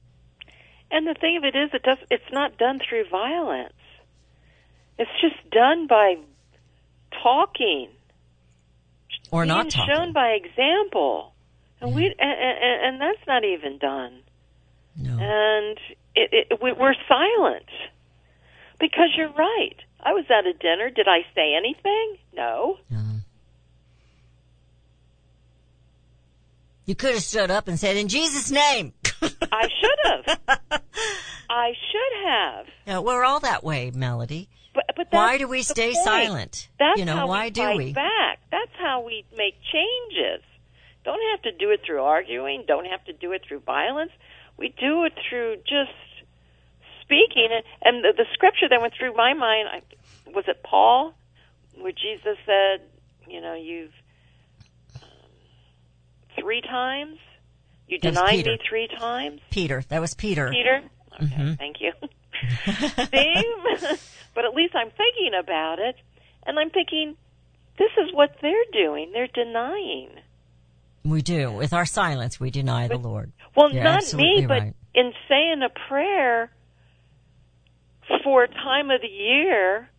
And 0.89 1.05
the 1.05 1.15
thing 1.19 1.37
of 1.37 1.43
it 1.43 1.55
is, 1.55 1.69
it 1.73 1.83
does. 1.83 1.97
It's 2.09 2.31
not 2.31 2.57
done 2.57 2.79
through 2.87 3.09
violence. 3.09 3.73
It's 4.97 5.11
just 5.21 5.49
done 5.51 5.87
by 5.87 6.15
talking, 7.21 7.89
Or 9.31 9.41
being 9.43 9.47
not 9.49 9.69
talking. 9.69 9.93
shown 9.95 10.13
by 10.13 10.29
example, 10.41 11.33
and 11.81 11.93
we 11.95 12.05
and, 12.05 12.15
and, 12.19 12.85
and 12.85 13.01
that's 13.01 13.27
not 13.27 13.43
even 13.43 13.79
done. 13.79 14.19
no. 14.95 15.17
And 15.19 15.77
it, 16.15 16.47
it, 16.51 16.59
we, 16.61 16.73
we're 16.73 16.95
silent 17.07 17.65
because 18.79 19.09
you're 19.17 19.31
right. 19.31 19.75
I 20.01 20.11
was 20.13 20.25
at 20.29 20.45
a 20.45 20.53
dinner. 20.53 20.89
Did 20.89 21.07
I 21.07 21.21
say 21.33 21.55
anything? 21.55 22.17
No. 22.33 22.77
no. 22.89 22.99
You 26.85 26.95
could 26.95 27.13
have 27.13 27.23
stood 27.23 27.49
up 27.49 27.67
and 27.67 27.79
said, 27.79 27.95
in 27.95 28.09
Jesus' 28.09 28.51
name. 28.51 28.93
I 29.21 29.67
should 29.79 30.27
have. 30.27 30.39
I 31.49 31.71
should 31.91 32.27
have. 32.27 32.65
Yeah, 32.85 32.99
we're 32.99 33.23
all 33.23 33.39
that 33.39 33.63
way, 33.63 33.91
Melody. 33.93 34.49
But, 34.73 34.85
but 34.95 35.07
Why 35.11 35.37
do 35.37 35.47
we 35.47 35.61
stay 35.61 35.93
point. 35.93 36.03
silent? 36.03 36.69
That's 36.79 36.99
you 36.99 37.05
know, 37.05 37.15
how 37.15 37.27
why 37.27 37.45
we 37.45 37.49
do 37.51 37.61
fight 37.61 37.77
we? 37.77 37.93
back. 37.93 38.39
That's 38.51 38.71
how 38.79 39.01
we 39.05 39.23
make 39.37 39.55
changes. 39.71 40.43
Don't 41.05 41.21
have 41.31 41.41
to 41.43 41.51
do 41.57 41.69
it 41.71 41.81
through 41.85 42.01
arguing. 42.01 42.63
Don't 42.67 42.85
have 42.85 43.03
to 43.05 43.13
do 43.13 43.31
it 43.33 43.43
through 43.47 43.59
violence. 43.59 44.11
We 44.57 44.69
do 44.79 45.03
it 45.05 45.13
through 45.29 45.57
just 45.57 45.91
speaking. 47.01 47.49
And, 47.51 47.63
and 47.83 48.03
the, 48.03 48.13
the 48.23 48.25
scripture 48.33 48.67
that 48.69 48.81
went 48.81 48.93
through 48.97 49.13
my 49.15 49.33
mind 49.33 49.67
I, 49.71 49.81
was 50.31 50.45
it 50.47 50.63
Paul, 50.63 51.13
where 51.79 51.91
Jesus 51.91 52.37
said, 52.45 52.81
"You 53.27 53.41
know, 53.41 53.55
you've 53.55 53.91
um, 55.01 55.09
three 56.39 56.61
times 56.61 57.17
you 57.87 57.99
That 57.99 58.13
denied 58.13 58.45
me 58.45 58.57
three 58.67 58.87
times." 58.87 59.41
Peter. 59.49 59.83
That 59.89 60.01
was 60.01 60.13
Peter. 60.13 60.49
Peter. 60.51 60.81
Okay, 61.21 61.35
Mhm. 61.35 61.57
thank 61.57 61.77
you. 61.79 61.91
See, 63.11 63.53
but 64.35 64.45
at 64.45 64.53
least 64.55 64.75
I'm 64.75 64.89
thinking 64.91 65.33
about 65.39 65.77
it, 65.79 65.95
and 66.45 66.57
I'm 66.57 66.71
thinking, 66.71 67.15
this 67.77 67.91
is 68.03 68.13
what 68.13 68.35
they're 68.41 68.53
doing. 68.71 69.11
They're 69.13 69.27
denying. 69.27 70.09
We 71.05 71.21
do. 71.21 71.51
With 71.51 71.73
our 71.73 71.85
silence, 71.85 72.39
we 72.39 72.49
deny 72.49 72.87
the 72.87 72.97
Lord. 72.97 73.31
Well, 73.55 73.71
You're 73.71 73.83
not 73.83 74.13
me, 74.13 74.45
but 74.47 74.59
right. 74.61 74.75
in 74.95 75.13
saying 75.29 75.61
a 75.63 75.69
prayer 75.87 76.51
for 78.23 78.43
a 78.43 78.47
time 78.47 78.89
of 78.89 79.01
the 79.01 79.07
year 79.07 79.89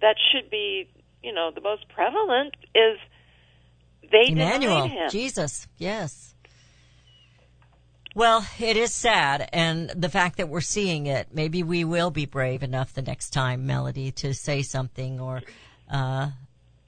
that 0.00 0.16
should 0.32 0.50
be, 0.50 0.88
you 1.22 1.32
know, 1.32 1.50
the 1.54 1.60
most 1.60 1.88
prevalent 1.88 2.54
is 2.74 2.98
they 4.10 4.30
Emmanuel, 4.32 4.82
denied 4.82 4.90
him. 4.90 5.10
Jesus, 5.10 5.66
yes. 5.78 6.34
Well, 8.14 8.46
it 8.60 8.76
is 8.76 8.94
sad, 8.94 9.48
and 9.52 9.90
the 9.90 10.08
fact 10.08 10.36
that 10.36 10.48
we're 10.48 10.60
seeing 10.60 11.06
it, 11.06 11.28
maybe 11.32 11.64
we 11.64 11.84
will 11.84 12.12
be 12.12 12.26
brave 12.26 12.62
enough 12.62 12.92
the 12.92 13.02
next 13.02 13.30
time, 13.30 13.66
Melody, 13.66 14.12
to 14.12 14.32
say 14.32 14.62
something, 14.62 15.18
or, 15.18 15.42
uh, 15.90 16.30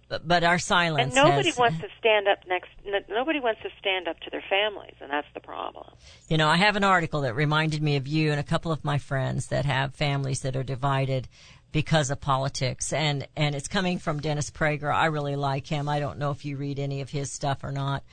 but, 0.09 0.45
our 0.45 0.59
silence. 0.59 1.14
and 1.16 1.25
nobody 1.25 1.49
has, 1.49 1.59
wants 1.59 1.81
to 1.81 1.88
stand 1.99 2.29
up 2.29 2.38
next. 2.47 2.71
Nobody 3.09 3.40
wants 3.40 3.61
to 3.62 3.71
stand 3.79 4.07
up 4.07 4.21
to 4.21 4.31
their 4.31 4.45
families, 4.49 4.95
and 5.01 5.11
that's 5.11 5.27
the 5.35 5.40
problem. 5.40 5.87
You 6.29 6.37
know, 6.37 6.49
I 6.49 6.57
have 6.57 6.77
an 6.77 6.85
article 6.85 7.23
that 7.23 7.35
reminded 7.35 7.83
me 7.83 7.97
of 7.97 8.07
you 8.07 8.31
and 8.31 8.38
a 8.38 8.45
couple 8.45 8.71
of 8.71 8.85
my 8.85 8.99
friends 8.99 9.49
that 9.49 9.64
have 9.64 9.95
families 9.95 10.40
that 10.42 10.55
are 10.55 10.62
divided 10.62 11.29
because 11.73 12.11
of 12.11 12.21
politics, 12.21 12.92
and 12.92 13.27
and 13.37 13.55
it's 13.55 13.69
coming 13.69 13.99
from 13.99 14.21
Dennis 14.21 14.51
Prager. 14.51 14.95
I 14.95 15.07
really 15.07 15.37
like 15.37 15.66
him. 15.66 15.88
I 15.88 15.99
don't 15.99 16.19
know 16.19 16.31
if 16.31 16.45
you 16.45 16.57
read 16.57 16.79
any 16.79 17.01
of 17.01 17.11
his 17.11 17.33
stuff 17.33 17.64
or 17.64 17.73
not, 17.73 18.05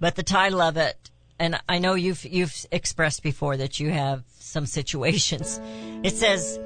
but 0.00 0.16
the 0.16 0.24
title 0.24 0.60
of 0.60 0.76
it, 0.76 1.10
and 1.38 1.60
I 1.68 1.78
know 1.78 1.94
you've 1.94 2.24
you've 2.24 2.66
expressed 2.72 3.22
before 3.22 3.56
that 3.58 3.78
you 3.78 3.90
have 3.90 4.24
some 4.40 4.66
situations. 4.66 5.60
It 6.02 6.16
says. 6.16 6.58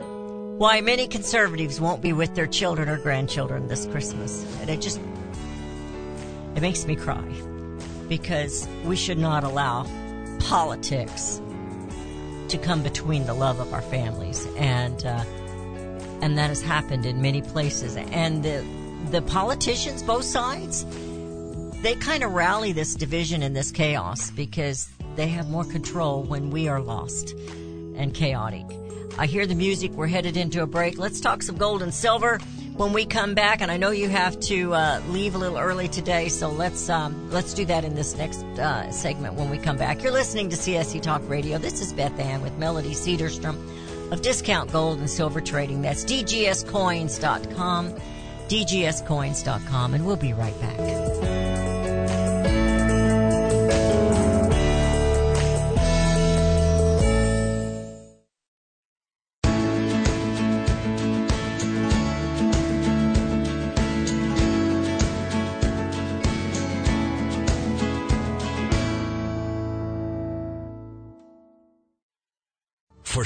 Why 0.62 0.80
many 0.80 1.08
conservatives 1.08 1.80
won't 1.80 2.02
be 2.02 2.12
with 2.12 2.36
their 2.36 2.46
children 2.46 2.88
or 2.88 2.96
grandchildren 2.96 3.66
this 3.66 3.84
Christmas. 3.86 4.46
And 4.60 4.70
it 4.70 4.80
just, 4.80 5.00
it 6.54 6.60
makes 6.60 6.86
me 6.86 6.94
cry. 6.94 7.24
Because 8.08 8.68
we 8.84 8.94
should 8.94 9.18
not 9.18 9.42
allow 9.42 9.88
politics 10.38 11.42
to 12.46 12.58
come 12.58 12.80
between 12.80 13.26
the 13.26 13.34
love 13.34 13.58
of 13.58 13.74
our 13.74 13.82
families. 13.82 14.46
And 14.56 15.04
uh, 15.04 15.24
and 16.22 16.38
that 16.38 16.50
has 16.50 16.62
happened 16.62 17.06
in 17.06 17.20
many 17.20 17.42
places. 17.42 17.96
And 17.96 18.44
the 18.44 18.64
the 19.10 19.22
politicians 19.22 20.00
both 20.04 20.24
sides 20.24 20.86
they 21.82 21.96
kind 21.96 22.22
of 22.22 22.30
rally 22.34 22.70
this 22.72 22.94
division 22.94 23.42
and 23.42 23.56
this 23.56 23.72
chaos 23.72 24.30
because 24.30 24.88
they 25.16 25.26
have 25.26 25.50
more 25.50 25.64
control 25.64 26.22
when 26.22 26.50
we 26.50 26.68
are 26.68 26.80
lost 26.80 27.30
and 27.96 28.14
chaotic 28.14 28.64
i 29.18 29.26
hear 29.26 29.46
the 29.46 29.54
music. 29.54 29.92
We're 29.92 30.06
headed 30.06 30.36
into 30.36 30.62
a 30.62 30.66
break. 30.66 30.98
Let's 30.98 31.20
talk 31.20 31.42
some 31.42 31.56
gold 31.56 31.82
and 31.82 31.92
silver 31.92 32.38
when 32.76 32.92
we 32.92 33.04
come 33.04 33.34
back. 33.34 33.60
And 33.60 33.70
i 33.70 33.76
know 33.76 33.90
you 33.90 34.08
have 34.08 34.38
to 34.40 34.74
uh, 34.74 35.00
leave 35.08 35.34
a 35.34 35.38
little 35.38 35.58
early 35.58 35.88
today. 35.88 36.28
So 36.28 36.48
let's 36.50 36.88
um, 36.88 37.30
let's 37.30 37.54
do 37.54 37.64
that 37.66 37.84
in 37.84 37.94
this 37.94 38.16
next 38.16 38.42
uh, 38.58 38.90
segment 38.90 39.34
when 39.34 39.50
we 39.50 39.58
come 39.58 39.76
back. 39.76 40.02
You're 40.02 40.12
listening 40.12 40.48
to 40.50 40.56
csc 40.56 41.00
talk 41.02 41.22
radio. 41.28 41.58
This 41.58 41.80
is 41.80 41.92
beth 41.92 42.18
ann 42.18 42.42
with 42.42 42.56
melody 42.58 42.92
cedarstrom 42.92 44.12
of 44.12 44.22
discount 44.22 44.72
gold 44.72 44.98
and 44.98 45.08
silver 45.08 45.40
trading. 45.40 45.82
That's 45.82 46.04
dgscoins.com 46.04 47.94
dgscoins.com 48.48 49.94
and 49.94 50.04
we'll 50.04 50.16
be 50.16 50.34
right 50.34 50.60
back 50.60 51.41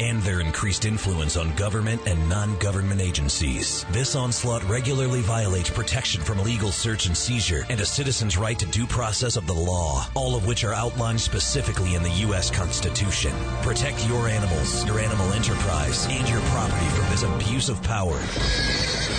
and 0.00 0.22
their 0.22 0.40
increased 0.40 0.84
influence 0.84 1.36
on 1.36 1.54
government 1.54 2.00
and 2.06 2.28
non-government 2.28 3.00
agencies. 3.00 3.84
This 3.90 4.14
onslaught 4.14 4.62
regularly 4.64 5.20
violates 5.20 5.70
protection 5.70 6.22
from 6.22 6.38
legal 6.38 6.72
search 6.72 7.06
and 7.06 7.16
seizure 7.16 7.64
and 7.68 7.80
a 7.80 7.86
citizen's 7.86 8.36
right 8.36 8.58
to 8.58 8.66
due 8.66 8.86
process 8.86 9.36
of 9.36 9.46
the 9.46 9.54
law, 9.54 10.06
all 10.14 10.36
of 10.36 10.46
which 10.46 10.64
are 10.64 10.74
outlined 10.74 11.20
specifically 11.20 11.94
in 11.94 12.02
the 12.02 12.10
U.S. 12.26 12.50
Constitution. 12.50 13.32
Protect 13.62 14.06
your 14.08 14.28
animals, 14.28 14.84
your 14.86 14.98
animal 14.98 15.32
enterprise, 15.32 16.06
and 16.10 16.28
your 16.28 16.40
property 16.40 16.86
from 16.88 17.10
this 17.10 17.22
abuse 17.22 17.68
of 17.68 17.82
power 17.82 18.18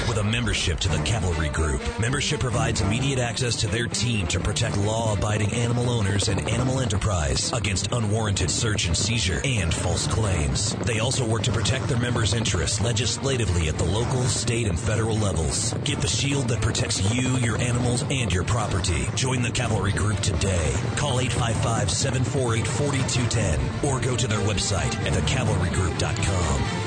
with 0.08 0.17
a 0.17 0.24
membership 0.24 0.80
to 0.80 0.89
the 0.89 0.98
Cavalry 1.00 1.50
Group. 1.50 1.82
Membership 2.00 2.39
provides 2.39 2.82
immediate 2.82 3.20
access 3.20 3.56
to 3.58 3.67
their 3.67 3.88
team 3.88 4.28
to 4.28 4.39
protect 4.39 4.78
law 4.78 5.13
abiding 5.13 5.52
animal 5.54 5.89
owners 5.89 6.30
and 6.30 6.48
animal 6.50 6.80
enterprise 6.80 7.52
against 7.54 7.91
unwarranted 7.91 8.50
search 8.50 8.88
and 8.88 8.96
seizure 8.96 9.41
and 9.43 9.74
false 9.74 10.08
claims. 10.08 10.76
They 10.86 11.00
also 11.00 11.26
work 11.26 11.43
to 11.43 11.52
protect 11.52 11.88
their 11.88 12.00
members' 12.00 12.34
interests 12.34 12.82
legislatively 12.82 13.67
at 13.67 13.78
the 13.78 13.86
local, 13.86 14.24
state, 14.24 14.67
and 14.67 14.80
federal 14.80 15.17
levels. 15.17 15.74
Get 15.84 16.02
the 16.02 16.08
shield 16.08 16.48
that 16.50 16.62
protects 16.62 17.13
you, 17.13 17.38
your 17.38 17.58
animals, 17.58 18.04
and 18.10 18.32
your 18.32 18.43
property. 18.43 19.08
Join 19.15 19.41
the 19.41 19.52
Cavalry 19.52 19.91
Group 19.91 20.20
today. 20.20 20.74
Call 20.96 21.20
855 21.20 21.91
748 21.91 22.67
4210 22.67 23.89
or 23.89 24.00
go 24.00 24.15
to 24.15 24.28
their 24.28 24.39
website 24.39 24.96
at 25.06 25.13
thecavalrygroup.com. 25.13 26.87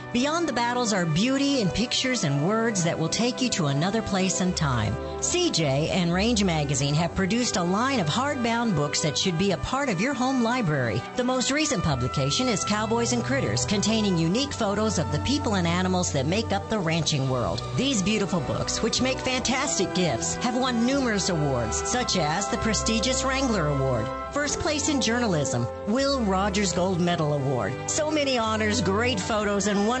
Beyond 0.13 0.45
the 0.45 0.51
battles 0.51 0.91
are 0.91 1.05
beauty 1.05 1.61
and 1.61 1.73
pictures 1.73 2.25
and 2.25 2.45
words 2.45 2.83
that 2.83 2.99
will 2.99 3.07
take 3.07 3.41
you 3.41 3.47
to 3.51 3.67
another 3.67 4.01
place 4.01 4.41
and 4.41 4.53
time. 4.57 4.93
CJ 5.19 5.89
and 5.89 6.11
Range 6.11 6.43
Magazine 6.43 6.93
have 6.95 7.15
produced 7.15 7.55
a 7.55 7.63
line 7.63 8.01
of 8.01 8.07
hardbound 8.07 8.75
books 8.75 9.01
that 9.03 9.17
should 9.17 9.37
be 9.37 9.51
a 9.51 9.57
part 9.57 9.87
of 9.87 10.01
your 10.01 10.13
home 10.13 10.43
library. 10.43 11.01
The 11.15 11.23
most 11.23 11.49
recent 11.49 11.81
publication 11.81 12.49
is 12.49 12.65
Cowboys 12.65 13.13
and 13.13 13.23
Critters, 13.23 13.63
containing 13.63 14.17
unique 14.17 14.51
photos 14.51 14.99
of 14.99 15.09
the 15.13 15.19
people 15.19 15.55
and 15.55 15.65
animals 15.65 16.11
that 16.11 16.25
make 16.25 16.51
up 16.51 16.69
the 16.69 16.79
ranching 16.79 17.29
world. 17.29 17.63
These 17.77 18.01
beautiful 18.01 18.41
books, 18.41 18.83
which 18.83 19.01
make 19.01 19.19
fantastic 19.19 19.93
gifts, 19.93 20.35
have 20.37 20.57
won 20.57 20.85
numerous 20.85 21.29
awards, 21.29 21.87
such 21.89 22.17
as 22.17 22.49
the 22.49 22.57
prestigious 22.57 23.23
Wrangler 23.23 23.67
Award, 23.67 24.07
First 24.33 24.59
Place 24.59 24.89
in 24.89 24.99
Journalism, 24.99 25.67
Will 25.87 26.19
Rogers 26.21 26.73
Gold 26.73 26.99
Medal 26.99 27.33
Award. 27.33 27.73
So 27.89 28.09
many 28.09 28.37
honors, 28.37 28.81
great 28.81 29.19
photos, 29.19 29.67
and 29.67 29.87
wonderful 29.87 30.00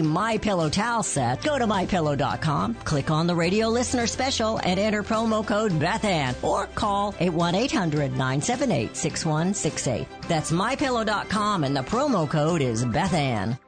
My 0.00 0.38
Pillow 0.38 0.70
towel 0.70 1.02
set, 1.02 1.42
go 1.42 1.58
to 1.58 1.66
mypillow.com, 1.66 2.74
click 2.76 3.10
on 3.10 3.26
the 3.26 3.34
radio 3.34 3.68
listener 3.68 4.06
special 4.06 4.58
and 4.58 4.78
enter 4.78 5.02
promo 5.02 5.44
code 5.46 5.72
BethAnn 5.72 6.40
or 6.42 6.66
call 6.68 7.12
818-978-6168. 7.14 10.06
That's 10.28 10.52
mypillow.com 10.52 11.64
and 11.64 11.76
the 11.76 11.82
promo 11.82 12.30
code 12.30 12.62
is 12.62 12.84
BethAnn. 12.84 13.58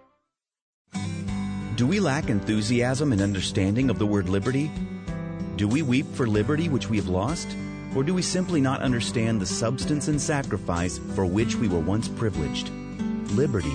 Do 1.76 1.88
we 1.88 1.98
lack 1.98 2.30
enthusiasm 2.30 3.12
and 3.12 3.20
understanding 3.20 3.90
of 3.90 3.98
the 3.98 4.06
word 4.06 4.28
liberty? 4.28 4.70
Do 5.56 5.66
we 5.66 5.82
weep 5.82 6.06
for 6.14 6.28
liberty 6.28 6.68
which 6.68 6.88
we 6.88 6.96
have 6.98 7.08
lost? 7.08 7.48
Or 7.96 8.04
do 8.04 8.14
we 8.14 8.22
simply 8.22 8.60
not 8.60 8.80
understand 8.80 9.40
the 9.40 9.46
substance 9.46 10.06
and 10.06 10.20
sacrifice 10.20 10.98
for 11.14 11.26
which 11.26 11.56
we 11.56 11.66
were 11.66 11.80
once 11.80 12.08
privileged? 12.08 12.70
Liberty. 13.32 13.74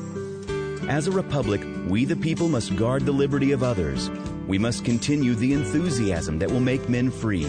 As 0.89 1.07
a 1.07 1.11
republic, 1.11 1.61
we 1.87 2.05
the 2.05 2.15
people 2.15 2.49
must 2.49 2.75
guard 2.75 3.05
the 3.05 3.11
liberty 3.11 3.51
of 3.51 3.63
others. 3.63 4.09
We 4.47 4.57
must 4.57 4.83
continue 4.83 5.35
the 5.35 5.53
enthusiasm 5.53 6.39
that 6.39 6.49
will 6.49 6.59
make 6.59 6.89
men 6.89 7.11
free. 7.11 7.45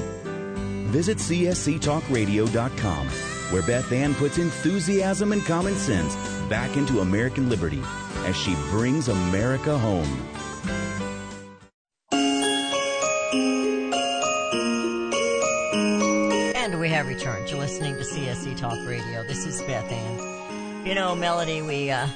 Visit 0.93 1.17
csctalkradio.com, 1.19 3.07
where 3.51 3.63
Beth 3.63 3.91
Ann 3.91 4.15
puts 4.15 4.39
enthusiasm 4.39 5.33
and 5.33 5.43
common 5.45 5.75
sense 5.75 6.15
back 6.49 6.77
into 6.77 7.01
American 7.01 7.49
liberty 7.49 7.81
as 8.27 8.37
she 8.37 8.55
brings 8.71 9.09
America 9.09 9.79
home. 9.79 10.29
And 16.55 16.79
we 16.79 16.91
have 16.91 17.09
returned. 17.09 17.49
You're 17.49 17.59
listening 17.61 17.95
to 17.95 18.03
CSC 18.03 18.59
Talk 18.59 18.79
Radio. 18.87 19.23
This 19.27 19.47
is 19.47 19.63
Beth 19.63 19.91
Ann. 19.91 20.87
You 20.87 20.95
know, 20.95 21.15
Melody, 21.15 21.63
we 21.63 21.91
uh, 21.91 22.07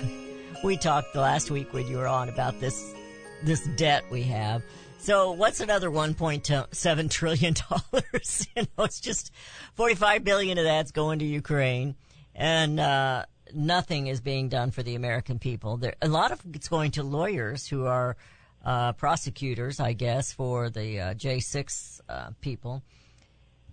we 0.62 0.76
talked 0.76 1.14
last 1.14 1.50
week 1.50 1.72
when 1.72 1.86
you 1.86 1.96
were 1.96 2.06
on 2.06 2.28
about 2.28 2.58
this 2.60 2.94
this 3.42 3.66
debt 3.76 4.04
we 4.10 4.22
have. 4.22 4.62
So 4.98 5.32
what's 5.32 5.60
another 5.60 5.90
1.7 5.90 7.10
trillion 7.10 7.54
dollars? 7.54 8.46
you 8.56 8.62
know, 8.76 8.84
it's 8.84 9.00
just 9.00 9.32
45 9.74 10.24
billion 10.24 10.58
of 10.58 10.64
that's 10.64 10.92
going 10.92 11.20
to 11.20 11.24
Ukraine, 11.24 11.94
and 12.34 12.78
uh, 12.78 13.24
nothing 13.54 14.08
is 14.08 14.20
being 14.20 14.50
done 14.50 14.70
for 14.70 14.82
the 14.82 14.94
American 14.94 15.38
people. 15.38 15.78
There, 15.78 15.94
a 16.02 16.08
lot 16.08 16.32
of 16.32 16.40
it's 16.52 16.68
going 16.68 16.90
to 16.92 17.02
lawyers 17.02 17.66
who 17.66 17.86
are 17.86 18.16
uh, 18.62 18.92
prosecutors, 18.92 19.80
I 19.80 19.94
guess, 19.94 20.32
for 20.32 20.68
the 20.68 21.00
uh, 21.00 21.14
J6 21.14 22.00
uh, 22.08 22.30
people. 22.42 22.82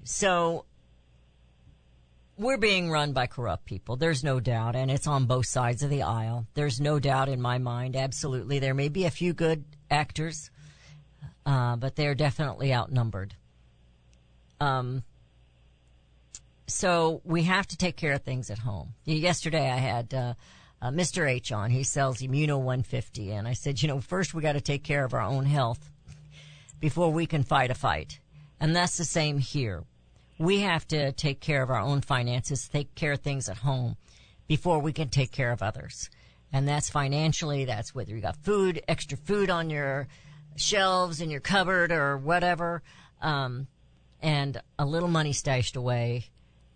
So 0.05 0.63
we're 2.37 2.57
being 2.57 2.91
run 2.91 3.13
by 3.13 3.27
corrupt 3.27 3.65
people. 3.65 3.95
There's 3.95 4.23
no 4.23 4.39
doubt, 4.39 4.75
and 4.75 4.91
it's 4.91 5.07
on 5.07 5.25
both 5.25 5.47
sides 5.47 5.81
of 5.81 5.89
the 5.89 6.03
aisle. 6.03 6.45
There's 6.53 6.79
no 6.79 6.99
doubt 6.99 7.29
in 7.29 7.41
my 7.41 7.57
mind. 7.57 7.95
Absolutely, 7.95 8.59
there 8.59 8.73
may 8.73 8.89
be 8.89 9.05
a 9.05 9.11
few 9.11 9.33
good 9.33 9.63
actors, 9.89 10.51
uh, 11.45 11.75
but 11.75 11.95
they're 11.95 12.15
definitely 12.15 12.73
outnumbered. 12.73 13.35
Um, 14.61 15.03
so 16.67 17.21
we 17.23 17.43
have 17.43 17.67
to 17.67 17.77
take 17.77 17.95
care 17.95 18.13
of 18.13 18.21
things 18.21 18.49
at 18.51 18.59
home. 18.59 18.93
Yesterday, 19.05 19.69
I 19.69 19.77
had 19.77 20.13
uh, 20.13 20.33
uh, 20.81 20.89
Mr. 20.89 21.27
H 21.27 21.51
on. 21.51 21.71
He 21.71 21.83
sells 21.83 22.19
Immuno 22.19 22.57
150, 22.57 23.31
and 23.31 23.47
I 23.47 23.53
said, 23.53 23.81
you 23.81 23.87
know, 23.87 23.99
first 23.99 24.33
we 24.33 24.41
got 24.41 24.53
to 24.53 24.61
take 24.61 24.83
care 24.83 25.03
of 25.03 25.13
our 25.13 25.21
own 25.21 25.45
health 25.45 25.89
before 26.79 27.11
we 27.11 27.25
can 27.25 27.43
fight 27.43 27.71
a 27.71 27.75
fight, 27.75 28.19
and 28.59 28.75
that's 28.75 28.97
the 28.97 29.05
same 29.05 29.39
here 29.39 29.83
we 30.39 30.59
have 30.61 30.87
to 30.89 31.11
take 31.13 31.39
care 31.39 31.63
of 31.63 31.69
our 31.69 31.79
own 31.79 32.01
finances, 32.01 32.67
take 32.67 32.93
care 32.95 33.13
of 33.13 33.19
things 33.19 33.49
at 33.49 33.57
home 33.57 33.97
before 34.47 34.79
we 34.79 34.93
can 34.93 35.09
take 35.09 35.31
care 35.31 35.51
of 35.51 35.61
others. 35.61 36.09
And 36.53 36.67
that's 36.67 36.89
financially, 36.89 37.65
that's 37.65 37.93
whether 37.93 38.15
you 38.15 38.21
got 38.21 38.37
food, 38.37 38.81
extra 38.87 39.17
food 39.17 39.49
on 39.49 39.69
your 39.69 40.07
shelves 40.55 41.21
in 41.21 41.29
your 41.29 41.41
cupboard 41.41 41.91
or 41.91 42.17
whatever, 42.17 42.81
um, 43.21 43.67
and 44.21 44.61
a 44.79 44.85
little 44.85 45.09
money 45.09 45.33
stashed 45.33 45.75
away. 45.75 46.25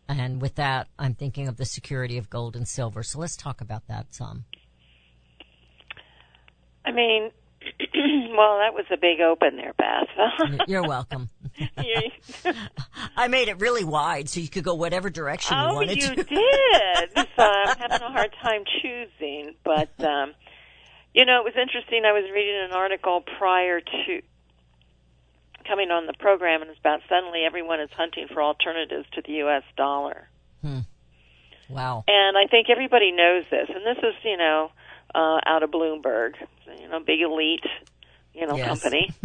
And 0.08 0.42
with 0.42 0.56
that, 0.56 0.88
I'm 1.00 1.14
thinking 1.14 1.48
of 1.48 1.58
the 1.58 1.66
security 1.66 2.18
of 2.18 2.30
gold 2.30 2.56
and 2.56 2.68
silver. 2.68 3.02
So 3.02 3.20
let's 3.20 3.38
talk 3.38 3.62
about 3.62 3.88
that 3.88 4.14
some. 4.14 4.44
I 6.84 6.92
mean, 6.92 7.32
well, 8.36 8.58
that 8.60 8.74
was 8.74 8.86
a 8.92 8.98
big 8.98 9.22
open 9.22 9.56
there, 9.56 9.74
Beth. 9.78 10.60
You're 10.68 10.84
welcome. 10.84 11.30
You- 11.58 12.54
I 13.16 13.28
made 13.28 13.48
it 13.48 13.60
really 13.60 13.84
wide 13.84 14.30
so 14.30 14.40
you 14.40 14.50
could 14.50 14.64
go 14.64 14.74
whatever 14.76 15.10
direction 15.10 15.58
you 15.58 15.64
oh, 15.64 15.74
wanted 15.76 15.98
you 16.02 16.16
to. 16.16 16.24
did. 16.24 17.28
So 17.36 17.44
I'm 17.44 17.78
having 17.78 18.02
a 18.08 18.12
hard 18.12 18.34
time 18.42 18.64
choosing, 18.82 19.56
but 19.64 19.90
um, 20.04 20.34
you 21.14 21.26
know, 21.26 21.40
it 21.40 21.44
was 21.46 21.54
interesting. 21.62 22.04
I 22.06 22.14
was 22.14 22.24
reading 22.34 22.62
an 22.70 22.72
article 22.72 23.22
prior 23.38 23.80
to 23.82 24.22
coming 25.68 25.92
on 25.92 26.08
the 26.08 26.14
program, 26.14 26.62
and 26.62 26.70
it's 26.72 26.80
about 26.80 27.02
suddenly 27.10 27.44
everyone 27.46 27.80
is 27.82 27.90
hunting 27.96 28.28
for 28.34 28.42
alternatives 28.42 29.06
to 29.14 29.22
the 29.22 29.34
U.S. 29.44 29.64
dollar. 29.78 30.28
Wow. 31.70 32.04
And 32.08 32.38
I 32.38 32.48
think 32.50 32.68
everybody 32.70 33.12
knows 33.12 33.46
this. 33.50 33.70
And 33.70 33.86
this 33.86 33.98
is, 34.04 34.14
you 34.24 34.36
know, 34.38 34.72
uh, 35.16 35.40
out 35.46 35.64
of 35.64 35.72
Bloomberg, 35.72 36.34
you 36.80 36.88
know, 36.90 37.00
big 37.00 37.22
elite, 37.22 37.64
you 38.34 38.46
know, 38.46 38.58
Yes. 38.58 38.68
company. 38.68 39.12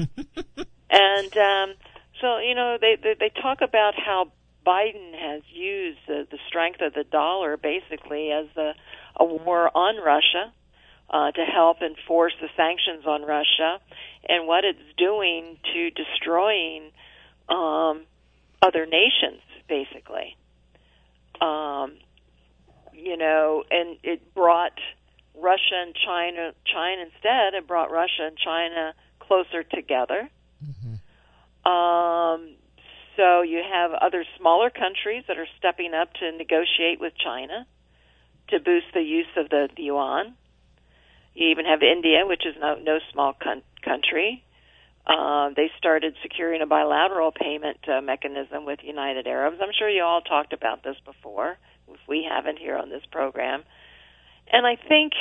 and 0.91 1.37
um, 1.37 1.75
so, 2.21 2.39
you 2.39 2.55
know, 2.55 2.79
they, 2.81 2.97
they 3.03 3.15
they 3.19 3.31
talk 3.43 3.59
about 3.63 3.95
how 3.95 4.33
Biden 4.67 5.15
has 5.15 5.43
used 5.53 5.99
the, 6.07 6.27
the 6.31 6.39
strength 6.49 6.81
of 6.81 6.93
the 6.95 7.05
dollar 7.05 7.57
basically 7.57 8.33
as 8.33 8.47
a, 8.57 8.75
a 9.17 9.25
war 9.25 9.71
on 9.77 9.97
Russia 10.03 10.53
uh, 11.11 11.31
to 11.31 11.45
help 11.45 11.83
enforce 11.83 12.33
the 12.41 12.49
sanctions 12.57 13.07
on 13.07 13.23
Russia, 13.23 13.79
and 14.29 14.47
what 14.47 14.65
it's 14.65 14.79
doing 14.97 15.57
to 15.73 15.91
destroying 15.91 16.91
um, 17.49 18.03
other 18.61 18.87
nations, 18.87 19.41
basically. 19.69 20.37
Um, 21.41 21.99
you 22.93 23.17
know, 23.17 23.63
and 23.71 23.99
it 24.03 24.35
brought 24.35 24.73
Russia 25.37 25.83
and 25.83 25.95
China, 25.95 26.53
China 26.65 27.03
instead, 27.03 27.55
it 27.55 27.69
brought 27.69 27.91
Russia 27.91 28.27
and 28.27 28.37
China 28.39 28.95
closer 29.21 29.63
together. 29.63 30.29
Um, 31.67 32.55
so 33.17 33.43
you 33.43 33.63
have 33.69 33.93
other 33.93 34.25
smaller 34.39 34.71
countries 34.71 35.25
that 35.27 35.39
are 35.39 35.49
stepping 35.59 35.95
up 35.95 36.13
to 36.15 36.33
negotiate 36.33 37.01
with 37.01 37.13
China 37.23 37.67
to 38.49 38.61
boost 38.61 38.87
the 38.95 39.01
use 39.01 39.27
of 39.37 39.49
the, 39.49 39.69
the 39.77 39.85
yuan. 39.85 40.35
You 41.35 41.49
even 41.51 41.65
have 41.65 41.83
India, 41.83 42.25
which 42.25 42.47
is 42.47 42.55
no, 42.61 42.77
no 42.77 42.99
small 43.13 43.35
con- 43.35 43.63
country. 43.83 44.45
Uh, 45.07 45.51
they 45.57 45.71
started 45.79 46.15
securing 46.23 46.63
a 46.63 46.67
bilateral 46.67 47.33
payment 47.33 47.79
uh, 47.89 48.01
mechanism 48.01 48.65
with 48.65 48.81
United 48.83 49.27
Arabs. 49.27 49.59
I'm 49.61 49.73
sure 49.77 49.89
you 49.89 50.03
all 50.03 50.21
talked 50.21 50.53
about 50.53 50.83
this 50.83 50.97
before, 51.05 51.59
if 51.89 52.01
we 52.09 52.27
haven't 52.29 52.59
here 52.59 52.77
on 52.77 52.91
this 52.91 53.03
program. 53.11 53.63
And 54.53 54.67
I 54.67 54.77
think 54.77 55.13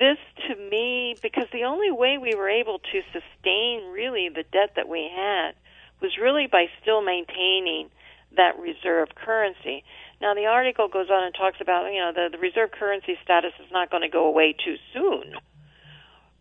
this 0.00 0.18
to 0.48 0.56
me, 0.56 1.14
because 1.22 1.46
the 1.52 1.64
only 1.64 1.92
way 1.92 2.18
we 2.18 2.34
were 2.34 2.48
able 2.48 2.80
to 2.80 3.02
sustain 3.12 3.92
really 3.92 4.28
the 4.28 4.42
debt 4.42 4.72
that 4.76 4.88
we 4.88 5.08
had 5.14 5.52
was 6.00 6.16
really 6.20 6.48
by 6.50 6.66
still 6.82 7.02
maintaining 7.02 7.90
that 8.36 8.58
reserve 8.58 9.08
currency. 9.14 9.84
Now, 10.20 10.34
the 10.34 10.46
article 10.46 10.88
goes 10.88 11.10
on 11.10 11.24
and 11.24 11.34
talks 11.34 11.58
about, 11.60 11.92
you 11.92 12.00
know, 12.00 12.12
the, 12.14 12.28
the 12.32 12.38
reserve 12.38 12.70
currency 12.72 13.18
status 13.22 13.52
is 13.60 13.70
not 13.70 13.90
going 13.90 14.02
to 14.02 14.08
go 14.08 14.26
away 14.26 14.54
too 14.64 14.76
soon. 14.94 15.34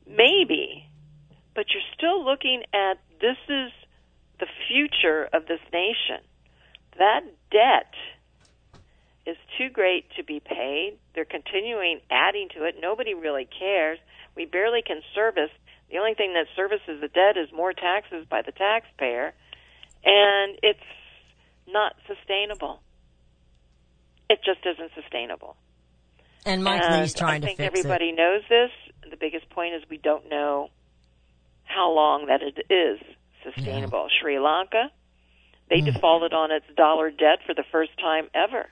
Maybe. 0.08 0.88
But 1.54 1.66
you're 1.74 1.92
still 1.96 2.24
looking 2.24 2.64
at 2.74 3.00
this 3.20 3.38
is 3.50 3.72
the 4.40 4.48
future 4.68 5.28
of 5.34 5.46
this 5.48 5.60
nation. 5.74 6.24
That 6.98 7.22
debt 7.52 7.94
is 9.30 9.38
too 9.58 9.70
great 9.70 10.06
to 10.18 10.24
be 10.24 10.40
paid. 10.40 10.98
They're 11.14 11.26
continuing 11.26 12.00
adding 12.10 12.50
to 12.56 12.66
it. 12.66 12.76
Nobody 12.82 13.14
really 13.14 13.48
cares. 13.48 14.00
We 14.36 14.46
barely 14.46 14.82
can 14.86 15.02
service. 15.16 15.52
The 15.92 15.98
only 15.98 16.14
thing 16.14 16.34
that 16.34 16.46
services 16.56 17.02
the 17.02 17.08
debt 17.08 17.38
is 17.38 17.52
more 17.54 17.74
taxes 17.74 18.26
by 18.30 18.42
the 18.42 18.52
taxpayer, 18.52 19.34
and 20.06 20.58
it's 20.62 20.80
not 21.68 21.96
sustainable. 22.08 22.82
It 24.30 24.40
just 24.46 24.60
isn't 24.66 24.92
sustainable. 24.94 25.56
And 26.46 26.64
Mike 26.64 26.82
And 26.84 27.02
Lee's 27.02 27.14
trying 27.14 27.44
I 27.44 27.48
think 27.48 27.60
everybody 27.60 28.12
knows 28.12 28.44
this. 28.50 28.72
The 29.10 29.18
biggest 29.18 29.50
point 29.50 29.74
is 29.76 29.84
we 29.90 29.98
don't 29.98 30.30
know 30.30 30.70
how 31.66 31.92
long 31.92 32.28
that 32.28 32.42
it 32.42 32.72
is 32.72 33.00
sustainable. 33.44 34.08
Sri 34.22 34.40
Lanka, 34.40 34.92
they 35.70 35.82
Mm. 35.82 35.94
defaulted 35.94 36.34
on 36.34 36.52
its 36.52 36.66
dollar 36.76 37.12
debt 37.12 37.44
for 37.46 37.54
the 37.54 37.64
first 37.72 37.98
time 37.98 38.30
ever. 38.34 38.70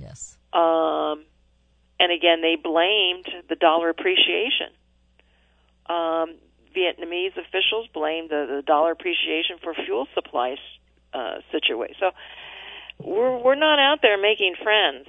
Yes. 0.00 0.36
Um, 0.52 1.24
and 2.00 2.10
again, 2.10 2.40
they 2.40 2.56
blamed 2.56 3.26
the 3.48 3.56
dollar 3.56 3.90
appreciation. 3.90 4.72
Um, 5.86 6.36
Vietnamese 6.74 7.36
officials 7.36 7.88
blamed 7.92 8.30
the, 8.30 8.46
the 8.56 8.62
dollar 8.64 8.92
appreciation 8.92 9.58
for 9.62 9.74
fuel 9.74 10.06
supplies 10.14 10.58
uh, 11.12 11.38
situation. 11.50 11.96
So 12.00 12.10
we're 12.98 13.36
we're 13.38 13.56
not 13.56 13.78
out 13.78 13.98
there 14.02 14.20
making 14.20 14.54
friends, 14.62 15.06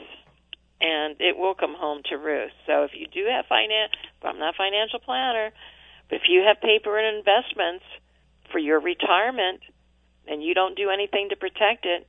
and 0.82 1.16
it 1.20 1.38
will 1.38 1.54
come 1.54 1.76
home 1.76 2.02
to 2.10 2.18
roost. 2.18 2.56
So 2.66 2.84
if 2.84 2.92
you 2.94 3.08
do 3.08 3.26
have 3.30 3.46
finance, 3.46 3.94
I'm 4.24 4.40
not 4.40 4.56
a 4.56 4.58
financial 4.58 5.00
planner, 5.00 5.52
but 6.10 6.16
if 6.18 6.24
you 6.28 6.42
have 6.42 6.60
paper 6.62 6.98
and 6.98 7.18
investments 7.18 7.86
for 8.52 8.60
your 8.60 8.80
retirement, 8.80 9.62
and 10.28 10.44
you 10.44 10.54
don't 10.54 10.76
do 10.76 10.90
anything 10.90 11.30
to 11.30 11.36
protect 11.36 11.86
it, 11.86 12.08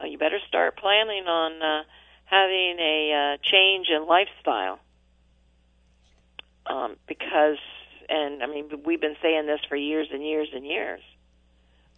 uh, 0.00 0.06
you 0.06 0.18
better 0.18 0.38
start 0.48 0.76
planning 0.76 1.24
on 1.26 1.62
uh, 1.62 1.82
having 2.30 2.76
a 2.78 3.12
uh, 3.12 3.36
change 3.42 3.88
in 3.88 4.06
lifestyle. 4.06 4.78
Um, 6.64 6.96
because, 7.08 7.58
and 8.08 8.42
I 8.42 8.46
mean, 8.46 8.70
we've 8.84 9.00
been 9.00 9.16
saying 9.20 9.46
this 9.46 9.60
for 9.68 9.74
years 9.74 10.08
and 10.12 10.24
years 10.24 10.48
and 10.54 10.64
years, 10.64 11.00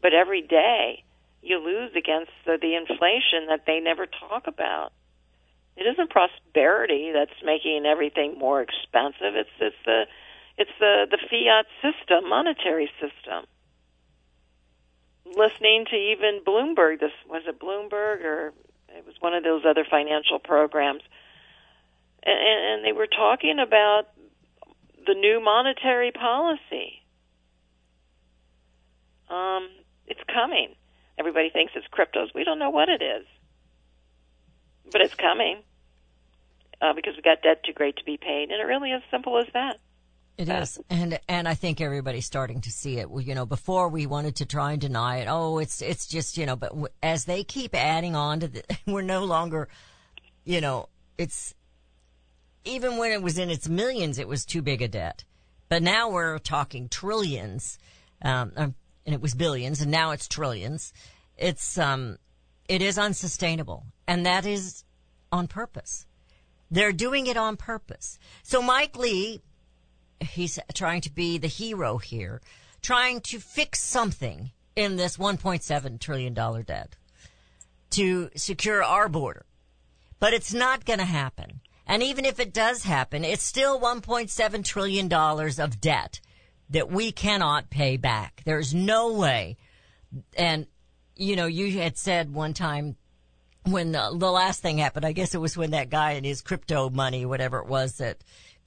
but 0.01 0.14
every 0.14 0.40
day 0.40 1.05
you 1.42 1.59
lose 1.59 1.90
against 1.95 2.31
the, 2.47 2.57
the 2.61 2.75
inflation 2.77 3.49
that 3.49 3.66
they 3.66 3.81
never 3.81 4.07
talk 4.07 4.47
about. 4.47 4.92
It 5.77 5.83
isn't 5.83 6.11
prosperity 6.11 7.12
that's 7.12 7.33
making 7.45 7.85
everything 7.87 8.38
more 8.38 8.62
expensive. 8.62 9.35
It's 9.35 9.51
it's 9.59 9.77
the 9.85 10.05
it's 10.57 10.71
the 10.79 11.07
the 11.11 11.18
fiat 11.18 11.66
system, 11.83 12.29
monetary 12.29 12.90
system. 13.01 13.45
Listening 15.25 15.87
to 15.90 15.97
even 15.97 16.40
Bloomberg, 16.47 17.01
this 17.01 17.12
was 17.27 17.42
it 17.47 17.59
Bloomberg 17.59 18.23
or 18.23 18.53
it 18.96 19.07
was 19.07 19.14
one 19.20 19.35
of 19.35 19.42
those 19.42 19.62
other 19.68 19.85
financial 19.88 20.38
programs, 20.38 21.02
and, 22.24 22.38
and 22.38 22.85
they 22.85 22.92
were 22.92 23.07
talking 23.07 23.59
about 23.59 24.09
the 25.07 25.14
new 25.14 25.40
monetary 25.42 26.12
policy. 26.12 27.02
Um, 29.28 29.68
it's 30.07 30.20
coming. 30.33 30.74
Everybody 31.18 31.50
thinks 31.50 31.72
it's 31.74 31.87
cryptos. 31.88 32.35
We 32.35 32.44
don't 32.44 32.59
know 32.59 32.70
what 32.70 32.88
it 32.88 33.02
is, 33.02 33.26
but 34.90 35.00
it's 35.00 35.14
coming 35.14 35.62
uh, 36.81 36.92
because 36.92 37.16
we 37.16 37.22
got 37.22 37.42
debt 37.42 37.62
too 37.64 37.72
great 37.72 37.96
to 37.96 38.05
be 38.05 38.16
paid, 38.16 38.50
and 38.50 38.61
it 38.61 38.64
really 38.64 38.90
is 38.90 39.02
simple 39.11 39.38
as 39.38 39.46
that. 39.55 39.78
It 40.38 40.49
is, 40.49 40.81
and 40.88 41.21
and 41.29 41.47
I 41.47 41.55
think 41.55 41.81
everybody's 41.81 42.25
starting 42.25 42.62
to 42.62 42.71
see 42.71 42.99
it. 42.99 43.09
You 43.11 43.35
know, 43.35 43.45
before 43.45 43.88
we 43.88 44.07
wanted 44.07 44.37
to 44.37 44.47
try 44.47 44.73
and 44.73 44.81
deny 44.81 45.18
it. 45.18 45.29
Oh, 45.29 45.59
it's 45.59 45.83
it's 45.83 46.07
just 46.07 46.38
you 46.38 46.47
know, 46.47 46.57
but 46.57 46.73
as 47.03 47.27
they 47.27 47.45
keep 47.45 47.75
adding 47.75 48.16
on 48.16 48.40
to 48.40 48.49
the, 48.49 48.64
we're 48.87 49.03
no 49.03 49.25
longer, 49.25 49.68
you 50.45 50.61
know, 50.61 50.88
it's 51.18 51.55
even 52.64 52.97
when 52.97 53.12
it 53.12 53.23
was 53.23 53.37
in 53.37 53.51
its 53.51 53.68
millions, 53.68 54.18
it 54.18 54.27
was 54.27 54.47
too 54.47 54.62
big 54.62 54.81
a 54.81 54.88
debt. 54.88 55.25
But 55.68 55.83
now 55.83 56.11
we're 56.11 56.38
talking 56.38 56.88
trillions, 56.88 57.79
um, 58.23 58.53
and 58.57 58.75
it 59.05 59.21
was 59.21 59.35
billions, 59.35 59.83
and 59.83 59.90
now 59.90 60.12
it's 60.12 60.29
trillions. 60.29 60.95
It's 61.37 61.77
um, 61.77 62.18
it 62.68 62.81
is 62.81 62.99
unsustainable, 62.99 63.85
and 64.07 64.25
that 64.25 64.47
is 64.47 64.85
on 65.31 65.47
purpose. 65.47 66.07
They're 66.71 66.92
doing 66.92 67.27
it 67.27 67.37
on 67.37 67.59
purpose. 67.59 68.18
So 68.42 68.62
Mike 68.62 68.97
Lee 68.97 69.42
he's 70.27 70.59
trying 70.75 71.01
to 71.03 71.13
be 71.13 71.39
the 71.39 71.49
hero 71.49 71.99
here, 71.99 72.41
trying 72.81 73.21
to 73.23 73.39
fix 73.39 73.81
something 73.81 74.51
in 74.75 74.97
this 74.97 75.17
1.7 75.17 76.01
trillion 76.01 76.35
dollar 76.35 76.63
debt 76.63 76.97
to 77.91 78.31
secure 78.35 78.83
our 78.83 79.09
border. 79.09 79.45
But 80.19 80.33
it's 80.33 80.55
not 80.55 80.85
going 80.85 80.99
to 80.99 81.05
happen. 81.05 81.61
And 81.87 82.03
even 82.03 82.25
if 82.25 82.41
it 82.41 82.55
does 82.55 82.85
happen, 82.85 83.25
it's 83.25 83.43
still 83.43 83.81
1.7 83.81 84.65
trillion 84.65 85.09
dollars 85.09 85.59
of 85.59 85.81
debt 85.81 86.21
that 86.71 86.91
we 86.91 87.13
cannot 87.13 87.71
pay 87.71 87.97
back. 87.97 88.43
There's 88.45 88.73
no 88.73 89.13
way. 89.13 89.57
And 90.37 90.66
you 91.16 91.37
know, 91.37 91.47
you 91.47 91.79
had 91.79 91.99
said 91.99 92.33
one 92.33 92.55
time 92.55 92.97
when 93.64 93.93
the, 93.93 94.14
the 94.16 94.31
last 94.31 94.61
thing 94.61 94.79
happened, 94.79 95.05
I 95.05 95.12
guess 95.12 95.35
it 95.35 95.41
was 95.41 95.57
when 95.57 95.70
that 95.70 95.91
guy 95.91 96.12
and 96.12 96.27
his 96.27 96.41
crypto 96.41 96.91
money, 96.91 97.25
whatever 97.25 97.59
it 97.59 97.66
was 97.66 97.99
that 97.99 98.18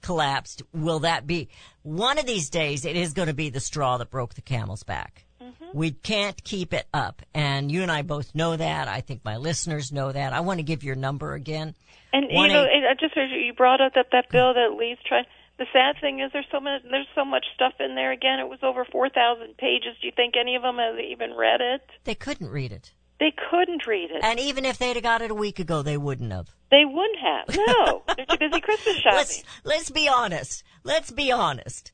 collapsed. 0.06 0.62
Will 0.72 1.00
that 1.00 1.26
be 1.26 1.48
one 1.82 2.18
of 2.18 2.26
these 2.26 2.48
days? 2.48 2.84
It 2.84 2.96
is 2.96 3.12
going 3.12 3.26
to 3.28 3.34
be 3.34 3.50
the 3.50 3.58
straw 3.60 3.96
that 3.98 4.08
broke 4.08 4.34
the 4.34 4.40
camel's 4.40 4.84
back. 4.84 5.24
Mm-hmm. 5.42 5.64
We 5.74 5.90
can't 5.90 6.42
keep 6.44 6.72
it 6.72 6.86
up. 6.94 7.22
And 7.34 7.72
you 7.72 7.82
and 7.82 7.90
I 7.90 8.02
both 8.02 8.32
know 8.34 8.56
that. 8.56 8.86
I 8.86 9.00
think 9.00 9.24
my 9.24 9.36
listeners 9.36 9.90
know 9.90 10.12
that. 10.12 10.32
I 10.32 10.40
want 10.40 10.58
to 10.60 10.62
give 10.62 10.84
your 10.84 10.94
number 10.94 11.34
again. 11.34 11.74
And 12.12 12.26
One 12.30 12.50
you 12.50 12.56
know, 12.56 12.64
eight- 12.64 12.86
I 12.88 12.94
just 12.98 13.14
heard 13.16 13.30
you 13.30 13.52
brought 13.52 13.80
up 13.80 13.94
that 13.94 14.06
that 14.12 14.30
bill 14.30 14.54
that 14.54 14.76
Lee's 14.78 14.96
trying. 15.04 15.24
the 15.58 15.66
sad 15.72 15.96
thing 16.00 16.20
is 16.20 16.30
there's 16.32 16.46
so 16.52 16.60
much 16.60 16.82
there's 16.88 17.08
so 17.16 17.24
much 17.24 17.44
stuff 17.54 17.74
in 17.80 17.96
there. 17.96 18.12
Again, 18.12 18.38
it 18.38 18.48
was 18.48 18.60
over 18.62 18.84
four 18.84 19.08
thousand 19.10 19.56
pages. 19.56 19.96
Do 20.00 20.06
you 20.06 20.12
think 20.14 20.34
any 20.40 20.54
of 20.54 20.62
them 20.62 20.76
have 20.76 20.98
even 21.00 21.32
read 21.34 21.60
it? 21.60 21.82
They 22.04 22.14
couldn't 22.14 22.48
read 22.50 22.70
it. 22.72 22.92
They 23.18 23.32
couldn't 23.50 23.86
read 23.86 24.10
it. 24.10 24.22
And 24.22 24.38
even 24.38 24.64
if 24.66 24.78
they'd 24.78 24.94
have 24.96 25.02
got 25.02 25.22
it 25.22 25.30
a 25.30 25.34
week 25.34 25.58
ago, 25.58 25.82
they 25.82 25.96
wouldn't 25.96 26.32
have. 26.32 26.48
They 26.70 26.84
wouldn't 26.84 27.18
have. 27.18 27.56
No, 27.66 28.02
they're 28.16 28.26
too 28.26 28.36
busy 28.38 28.60
Christmas 28.60 28.96
shopping. 28.96 29.16
Let's 29.18 29.42
let's 29.64 29.90
be 29.90 30.08
honest. 30.08 30.62
Let's 30.84 31.10
be 31.10 31.32
honest. 31.32 31.92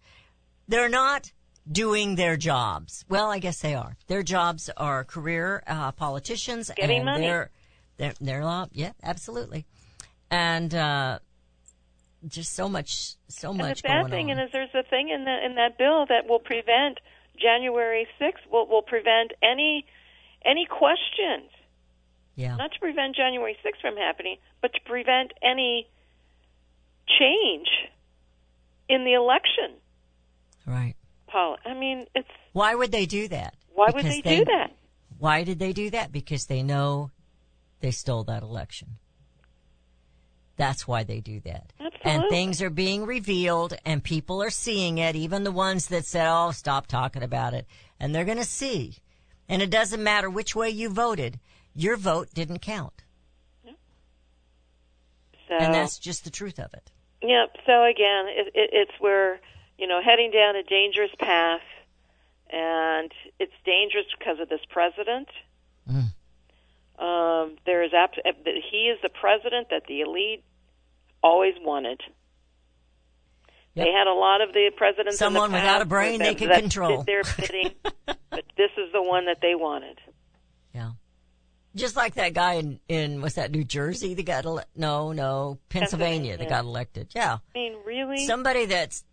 They're 0.66 0.89
not 0.89 1.31
doing 1.70 2.16
their 2.16 2.37
jobs. 2.37 3.05
Well, 3.09 3.31
I 3.31 3.39
guess 3.39 3.61
they 3.61 3.75
are. 3.75 3.97
Their 4.09 4.23
jobs 4.25 4.68
are 4.77 5.05
career 5.05 5.62
uh, 5.66 5.93
politicians, 5.93 6.70
Getting 6.77 6.99
and 6.99 7.05
money. 7.07 7.27
they're 7.27 7.51
they're 7.99 8.14
they're 8.20 8.45
law. 8.45 8.66
Yeah, 8.73 8.93
absolutely. 9.03 9.66
And 10.31 10.75
uh, 10.75 11.18
just 12.27 12.55
so 12.55 12.68
much, 12.68 13.14
so 13.29 13.51
And 13.51 13.59
much 13.59 13.83
the 13.83 13.89
bad 13.89 14.11
thing 14.11 14.31
on. 14.31 14.39
is 14.39 14.51
there's 14.53 14.75
a 14.75 14.83
thing 14.83 15.11
in 15.11 15.25
the 15.25 15.45
in 15.47 15.55
that 15.57 15.79
bill 15.79 16.07
that 16.09 16.27
will 16.29 16.39
prevent 16.41 16.99
January 17.41 18.07
6th 18.20 18.51
will 18.51 18.66
will 18.66 18.83
prevent 18.83 19.33
any 19.43 19.87
any 20.45 20.66
questions. 20.66 21.51
yeah, 22.34 22.57
Not 22.57 22.72
to 22.72 22.78
prevent 22.80 23.14
January 23.16 23.57
6th 23.64 23.80
from 23.80 23.97
happening, 23.97 24.36
but 24.61 24.72
to 24.74 24.80
prevent 24.84 25.32
any 25.43 25.88
change 27.18 27.68
in 28.88 29.05
the 29.05 29.14
election. 29.14 29.76
right. 30.66 30.95
Paul, 31.28 31.57
I 31.64 31.72
mean, 31.72 32.07
it's 32.14 32.28
Why 32.53 32.74
would 32.74 32.93
they 32.93 33.07
do 33.07 33.26
that? 33.28 33.55
why 33.74 33.86
would 33.86 34.03
Because 34.05 34.20
they, 34.22 34.38
do 34.38 34.45
that? 34.45 34.70
Why 35.18 35.45
did 35.45 35.59
they 35.59 35.72
do 35.72 35.88
that? 35.90 36.12
Because 36.12 36.45
they 36.47 36.62
know 36.62 37.11
they 37.80 37.90
stole 37.90 38.24
that 38.24 38.43
election. 38.43 38.99
That's 40.57 40.86
why 40.86 41.05
they 41.05 41.20
do 41.20 41.40
that. 41.40 41.72
Absolutely. 41.80 42.11
And 42.12 42.24
things 42.28 42.61
are 42.61 42.68
being 42.70 43.07
revealed 43.07 43.72
and 43.86 44.05
people 44.05 44.43
are 44.43 44.51
seeing 44.51 44.99
it, 44.99 45.16
even 45.16 45.45
the 45.45 45.51
ones 45.51 45.86
that 45.88 46.05
said, 46.05 46.26
oh, 46.30 46.51
stop 46.51 46.86
talking 46.86 47.22
about 47.22 47.55
it. 47.55 47.66
And 47.99 48.14
they're 48.14 48.26
going 48.26 48.36
to 48.38 48.45
see. 48.45 48.97
And 49.49 49.62
it 49.62 49.70
doesn't 49.70 50.03
matter 50.03 50.30
which 50.30 50.55
way 50.55 50.70
you 50.70 50.88
voted. 50.88 51.38
Your 51.74 51.97
vote 51.97 52.28
didn't 52.34 52.61
count. 52.61 53.03
So 55.49 55.59
And 55.59 55.74
that's 55.74 55.99
just 55.99 56.24
the 56.24 56.30
truth 56.30 56.59
of 56.59 56.72
it. 56.72 56.90
Yep. 57.22 57.57
So 57.66 57.84
again, 57.84 58.26
it, 58.28 58.47
it, 58.55 58.70
it's 58.72 58.93
we're 59.01 59.38
you 59.78 59.86
know 59.86 60.01
heading 60.03 60.30
down 60.30 60.57
a 60.57 60.62
dangerous 60.62 61.11
path, 61.18 61.61
and 62.51 63.12
it's 63.38 63.53
dangerous 63.64 64.07
because 64.18 64.40
of 64.40 64.49
this 64.49 64.62
president. 64.70 65.28
Um, 66.99 67.57
there 67.66 67.82
is 67.82 67.93
abs- 67.93 68.18
he 68.70 68.88
is 68.88 68.99
the 69.03 69.09
president 69.09 69.68
that 69.70 69.84
the 69.88 70.03
elite 70.03 70.45
always 71.22 71.55
wanted. 71.61 72.01
Yep. 73.75 73.87
They 73.87 73.93
had 73.93 74.07
a 74.07 74.12
lot 74.12 74.41
of 74.43 74.53
the 74.53 74.70
presidents. 74.77 75.14
in 75.14 75.14
the 75.14 75.16
Someone 75.16 75.53
without 75.53 75.81
a 75.81 75.87
brain 75.87 76.18
they 76.18 76.35
could 76.35 76.51
control. 76.51 77.05
their 77.05 77.23
bidding, 77.39 77.70
but 78.05 78.45
this 78.57 78.70
is 78.77 78.93
the 78.93 79.03
one 79.03 79.27
that 79.27 79.39
they 79.41 79.55
wanted. 79.55 79.99
Yeah. 80.75 80.91
Just 81.75 81.97
like 81.97 82.14
that 82.16 82.35
guy 82.35 82.55
in, 82.55 82.81
in 82.89 83.23
what's 83.23 83.37
that, 83.37 83.51
New 83.51 83.64
Jersey 83.64 84.12
that 84.12 84.27
got 84.27 84.45
ele- 84.45 84.64
no, 84.77 85.12
no, 85.12 85.59
Pennsylvania 85.70 86.37
that 86.37 86.49
got 86.51 86.64
elected. 86.64 87.12
Yeah. 87.14 87.39
I 87.55 87.59
mean, 87.59 87.77
really? 87.87 88.27
somebody 88.27 88.66
that's 88.66 89.05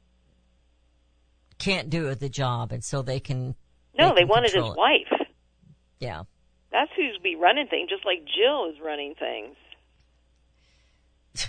can't 1.57 1.89
do 1.89 2.13
the 2.15 2.29
job, 2.29 2.71
and 2.73 2.83
so 2.83 3.01
they 3.01 3.19
can. 3.19 3.55
no, 3.97 4.09
they 4.13 4.21
can 4.21 4.27
wanted 4.27 4.51
his 4.53 4.65
it. 4.65 4.75
wife. 4.75 5.27
Yeah, 5.99 6.23
That's 6.71 6.91
who's 6.95 7.17
be 7.21 7.35
running 7.35 7.67
things, 7.67 7.89
just 7.89 8.05
like 8.05 8.19
Jill 8.25 8.69
is 8.69 8.75
running 8.81 9.15
things. 9.19 9.55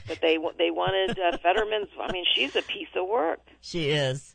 But 0.06 0.20
they 0.20 0.38
they 0.58 0.70
wanted 0.70 1.18
uh, 1.18 1.36
Fetterman's. 1.38 1.88
I 2.00 2.12
mean, 2.12 2.24
she's 2.34 2.54
a 2.56 2.62
piece 2.62 2.88
of 2.94 3.08
work. 3.08 3.40
she 3.60 3.90
is. 3.90 4.34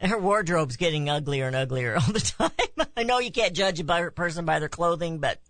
Her 0.00 0.18
wardrobe's 0.18 0.76
getting 0.76 1.08
uglier 1.08 1.46
and 1.46 1.56
uglier 1.56 1.94
all 1.96 2.12
the 2.12 2.20
time. 2.38 2.86
I 2.96 3.02
know 3.02 3.18
you 3.18 3.32
can't 3.32 3.54
judge 3.54 3.80
a 3.80 4.10
person 4.10 4.44
by 4.44 4.58
their 4.60 4.68
clothing, 4.68 5.18
but 5.18 5.40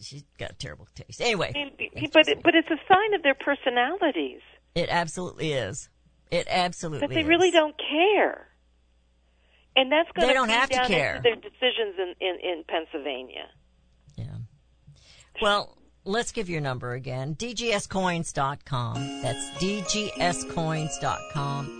she's 0.00 0.24
got 0.38 0.58
terrible 0.58 0.88
taste. 0.94 1.20
Anyway, 1.20 1.52
I 1.54 1.70
mean, 1.78 2.10
but 2.12 2.28
it, 2.28 2.42
but 2.42 2.54
it's 2.54 2.70
a 2.70 2.78
sign 2.88 3.14
of 3.14 3.22
their 3.22 3.34
personalities 3.34 4.40
it 4.78 4.88
absolutely 4.90 5.52
is. 5.52 5.88
It 6.30 6.46
absolutely. 6.48 7.06
But 7.06 7.14
they 7.14 7.22
is. 7.22 7.26
really 7.26 7.50
don't 7.50 7.74
care, 7.78 8.46
and 9.74 9.90
that's 9.90 10.08
going 10.12 10.28
They 10.28 10.34
don't 10.34 10.50
have 10.50 10.68
to 10.70 10.86
care. 10.86 11.20
their 11.22 11.36
decisions 11.36 11.96
in, 11.98 12.14
in 12.20 12.38
in 12.40 12.64
Pennsylvania. 12.68 13.48
Yeah. 14.16 14.36
Well, 15.40 15.76
let's 16.08 16.32
give 16.32 16.48
your 16.48 16.60
number 16.60 16.94
again. 16.94 17.36
DGScoins.com. 17.36 19.22
That's 19.22 19.50
DGScoins.com. 19.62 21.74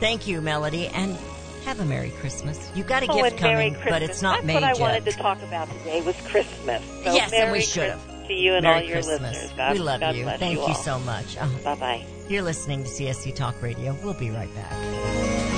Thank 0.00 0.26
you, 0.26 0.40
Melody, 0.40 0.88
and 0.88 1.16
have 1.64 1.80
a 1.80 1.84
Merry 1.84 2.10
Christmas. 2.10 2.70
You've 2.74 2.86
got 2.86 3.02
a 3.02 3.06
oh, 3.10 3.22
gift 3.22 3.38
coming, 3.38 3.76
but 3.88 4.02
it's 4.02 4.22
not 4.22 4.36
That's 4.36 4.46
made 4.46 4.54
what 4.54 4.64
I 4.64 4.68
yet. 4.68 4.80
wanted 4.80 5.04
to 5.06 5.12
talk 5.12 5.42
about 5.42 5.68
today 5.78 6.02
was 6.02 6.16
Christmas. 6.26 6.82
So 7.04 7.14
yes, 7.14 7.30
Merry 7.30 7.42
and 7.44 7.52
we 7.52 7.60
should 7.60 7.90
have. 7.90 7.98
Christmas 7.98 8.18
to 8.28 8.34
you 8.34 8.54
and 8.54 8.62
Merry 8.62 8.76
all 8.76 8.82
your 8.82 8.92
Christmas. 8.92 9.20
listeners. 9.20 9.52
God, 9.56 9.72
we 9.72 9.78
love 9.80 10.00
God 10.00 10.14
you. 10.14 10.24
Thank 10.24 10.60
you, 10.60 10.68
you 10.68 10.74
so 10.74 10.98
much. 11.00 11.36
Uh, 11.36 11.48
Bye 11.64 11.74
bye. 11.74 12.06
you're 12.28 12.42
listening 12.42 12.84
to 12.84 12.88
CSC 12.88 13.34
Talk 13.34 13.60
Radio. 13.60 13.96
We'll 14.04 14.14
be 14.14 14.30
right 14.30 14.54
back. 14.54 15.57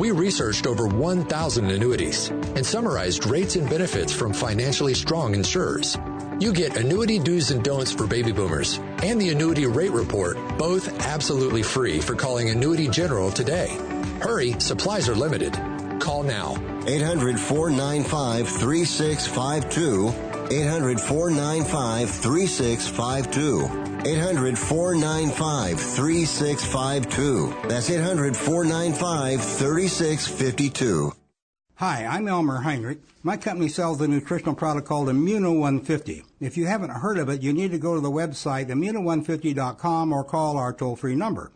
We 0.00 0.12
researched 0.12 0.66
over 0.66 0.86
1,000 0.86 1.70
annuities 1.70 2.30
and 2.30 2.64
summarized 2.64 3.26
rates 3.26 3.56
and 3.56 3.68
benefits 3.68 4.14
from 4.14 4.32
financially 4.32 4.94
strong 4.94 5.34
insurers. 5.34 5.98
You 6.38 6.54
get 6.54 6.74
Annuity 6.78 7.18
Do's 7.18 7.50
and 7.50 7.62
Don'ts 7.62 7.92
for 7.92 8.06
Baby 8.06 8.32
Boomers 8.32 8.78
and 9.02 9.20
the 9.20 9.28
Annuity 9.28 9.66
Rate 9.66 9.90
Report, 9.90 10.38
both 10.56 10.88
absolutely 11.04 11.62
free 11.62 12.00
for 12.00 12.14
calling 12.14 12.48
Annuity 12.48 12.88
General 12.88 13.30
today. 13.30 13.76
Hurry, 14.22 14.58
supplies 14.58 15.06
are 15.06 15.14
limited. 15.14 15.52
Call 16.00 16.22
now. 16.22 16.56
800 16.86 17.38
495 17.38 18.48
3652. 18.48 20.08
800 20.50 20.98
495 20.98 22.10
3652. 22.10 23.79
800 24.06 24.58
495 24.58 25.80
3652. 25.80 27.68
That's 27.68 27.90
800 27.90 28.36
495 28.36 29.44
3652. 29.44 31.12
Hi, 31.74 32.04
I'm 32.04 32.28
Elmer 32.28 32.60
Heinrich. 32.60 32.98
My 33.22 33.36
company 33.36 33.68
sells 33.68 34.00
a 34.00 34.08
nutritional 34.08 34.54
product 34.54 34.86
called 34.86 35.08
Immuno 35.08 35.58
150. 35.58 36.24
If 36.40 36.56
you 36.56 36.66
haven't 36.66 36.90
heard 36.90 37.18
of 37.18 37.28
it, 37.28 37.42
you 37.42 37.52
need 37.52 37.70
to 37.70 37.78
go 37.78 37.94
to 37.94 38.00
the 38.00 38.10
website 38.10 38.68
immuno150.com 38.68 40.12
or 40.12 40.24
call 40.24 40.56
our 40.56 40.72
toll-free 40.72 41.14
number. 41.14 41.52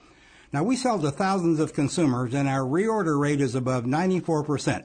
Now, 0.52 0.62
we 0.62 0.76
sell 0.76 0.98
to 1.00 1.10
thousands 1.10 1.60
of 1.60 1.74
consumers 1.74 2.32
and 2.32 2.48
our 2.48 2.60
reorder 2.60 3.18
rate 3.18 3.40
is 3.40 3.54
above 3.54 3.84
94%. 3.84 4.84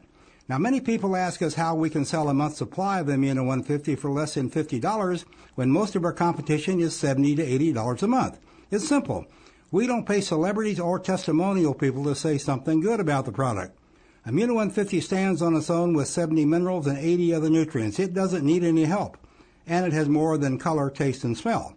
Now, 0.49 0.57
many 0.57 0.81
people 0.81 1.15
ask 1.15 1.43
us 1.43 1.53
how 1.53 1.75
we 1.75 1.91
can 1.91 2.05
sell 2.05 2.27
a 2.27 2.33
month's 2.33 2.57
supply 2.57 2.99
of 2.99 3.05
Immuno 3.05 3.45
150 3.45 3.93
for 3.93 4.09
less 4.09 4.33
than 4.33 4.49
$50 4.49 5.23
when 5.53 5.69
most 5.69 5.95
of 5.95 6.03
our 6.03 6.11
competition 6.11 6.79
is 6.79 6.95
$70 6.95 7.35
to 7.35 7.45
$80 7.45 8.01
a 8.01 8.07
month. 8.07 8.39
It's 8.71 8.87
simple. 8.87 9.27
We 9.69 9.85
don't 9.85 10.07
pay 10.07 10.21
celebrities 10.21 10.79
or 10.79 10.97
testimonial 10.97 11.75
people 11.75 12.03
to 12.05 12.15
say 12.15 12.39
something 12.39 12.81
good 12.81 12.99
about 12.99 13.25
the 13.25 13.31
product. 13.31 13.77
Immuno 14.25 14.55
150 14.55 14.99
stands 15.01 15.43
on 15.43 15.55
its 15.55 15.69
own 15.69 15.93
with 15.93 16.07
70 16.07 16.45
minerals 16.45 16.87
and 16.87 16.97
80 16.97 17.31
other 17.35 17.49
nutrients. 17.51 17.99
It 17.99 18.15
doesn't 18.15 18.43
need 18.43 18.63
any 18.63 18.85
help. 18.85 19.19
And 19.67 19.85
it 19.85 19.93
has 19.93 20.09
more 20.09 20.35
than 20.39 20.57
color, 20.57 20.89
taste, 20.89 21.23
and 21.23 21.37
smell. 21.37 21.75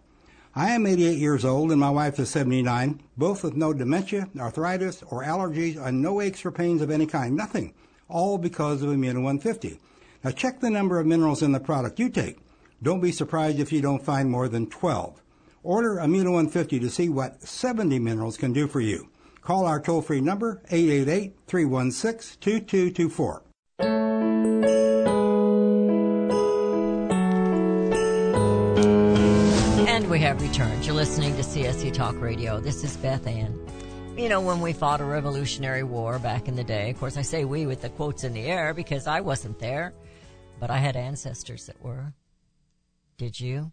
I 0.55 0.71
am 0.71 0.87
88 0.87 1.19
years 1.19 1.45
old 1.45 1.71
and 1.71 1.79
my 1.79 1.91
wife 1.91 2.17
is 2.17 2.31
79, 2.31 3.01
both 3.17 3.43
with 3.43 3.55
no 3.55 3.71
dementia, 3.71 4.29
arthritis, 4.39 5.03
or 5.03 5.23
allergies, 5.23 5.77
and 5.77 6.01
no 6.01 6.21
aches 6.21 6.43
or 6.43 6.51
pains 6.51 6.81
of 6.81 6.89
any 6.89 7.05
kind. 7.05 7.35
Nothing. 7.35 7.75
All 8.13 8.37
because 8.37 8.83
of 8.83 8.89
Immuno 8.89 9.23
150. 9.23 9.79
Now 10.23 10.29
check 10.29 10.59
the 10.59 10.69
number 10.69 10.99
of 10.99 11.07
minerals 11.07 11.41
in 11.41 11.51
the 11.51 11.59
product 11.59 11.97
you 11.97 12.09
take. 12.09 12.37
Don't 12.83 13.01
be 13.01 13.11
surprised 13.11 13.59
if 13.59 13.73
you 13.73 13.81
don't 13.81 14.05
find 14.05 14.29
more 14.29 14.47
than 14.47 14.67
12. 14.67 15.19
Order 15.63 15.95
Immuno 15.95 16.33
150 16.33 16.79
to 16.79 16.91
see 16.91 17.09
what 17.09 17.41
70 17.41 17.97
minerals 17.97 18.37
can 18.37 18.53
do 18.53 18.67
for 18.67 18.81
you. 18.81 19.09
Call 19.41 19.65
our 19.65 19.79
toll 19.79 20.03
free 20.03 20.21
number 20.21 20.61
888 20.69 21.33
316 21.47 22.37
2224. 22.39 23.41
And 29.89 30.07
we 30.11 30.19
have 30.19 30.39
returned. 30.39 30.85
You're 30.85 30.93
listening 30.93 31.35
to 31.37 31.41
CSC 31.41 31.91
Talk 31.91 32.21
Radio. 32.21 32.59
This 32.59 32.83
is 32.83 32.95
Beth 32.97 33.25
Ann. 33.25 33.59
You 34.15 34.29
know, 34.29 34.41
when 34.41 34.61
we 34.61 34.73
fought 34.73 35.01
a 35.01 35.05
Revolutionary 35.05 35.81
War 35.81 36.19
back 36.19 36.47
in 36.47 36.55
the 36.55 36.63
day, 36.63 36.91
of 36.91 36.99
course, 36.99 37.17
I 37.17 37.23
say 37.23 37.45
we 37.45 37.65
with 37.65 37.81
the 37.81 37.89
quotes 37.89 38.23
in 38.23 38.33
the 38.33 38.45
air 38.45 38.71
because 38.71 39.07
I 39.07 39.21
wasn't 39.21 39.57
there, 39.57 39.91
but 40.59 40.69
I 40.69 40.77
had 40.77 40.95
ancestors 40.95 41.65
that 41.65 41.81
were. 41.81 42.13
Did 43.17 43.39
you? 43.39 43.71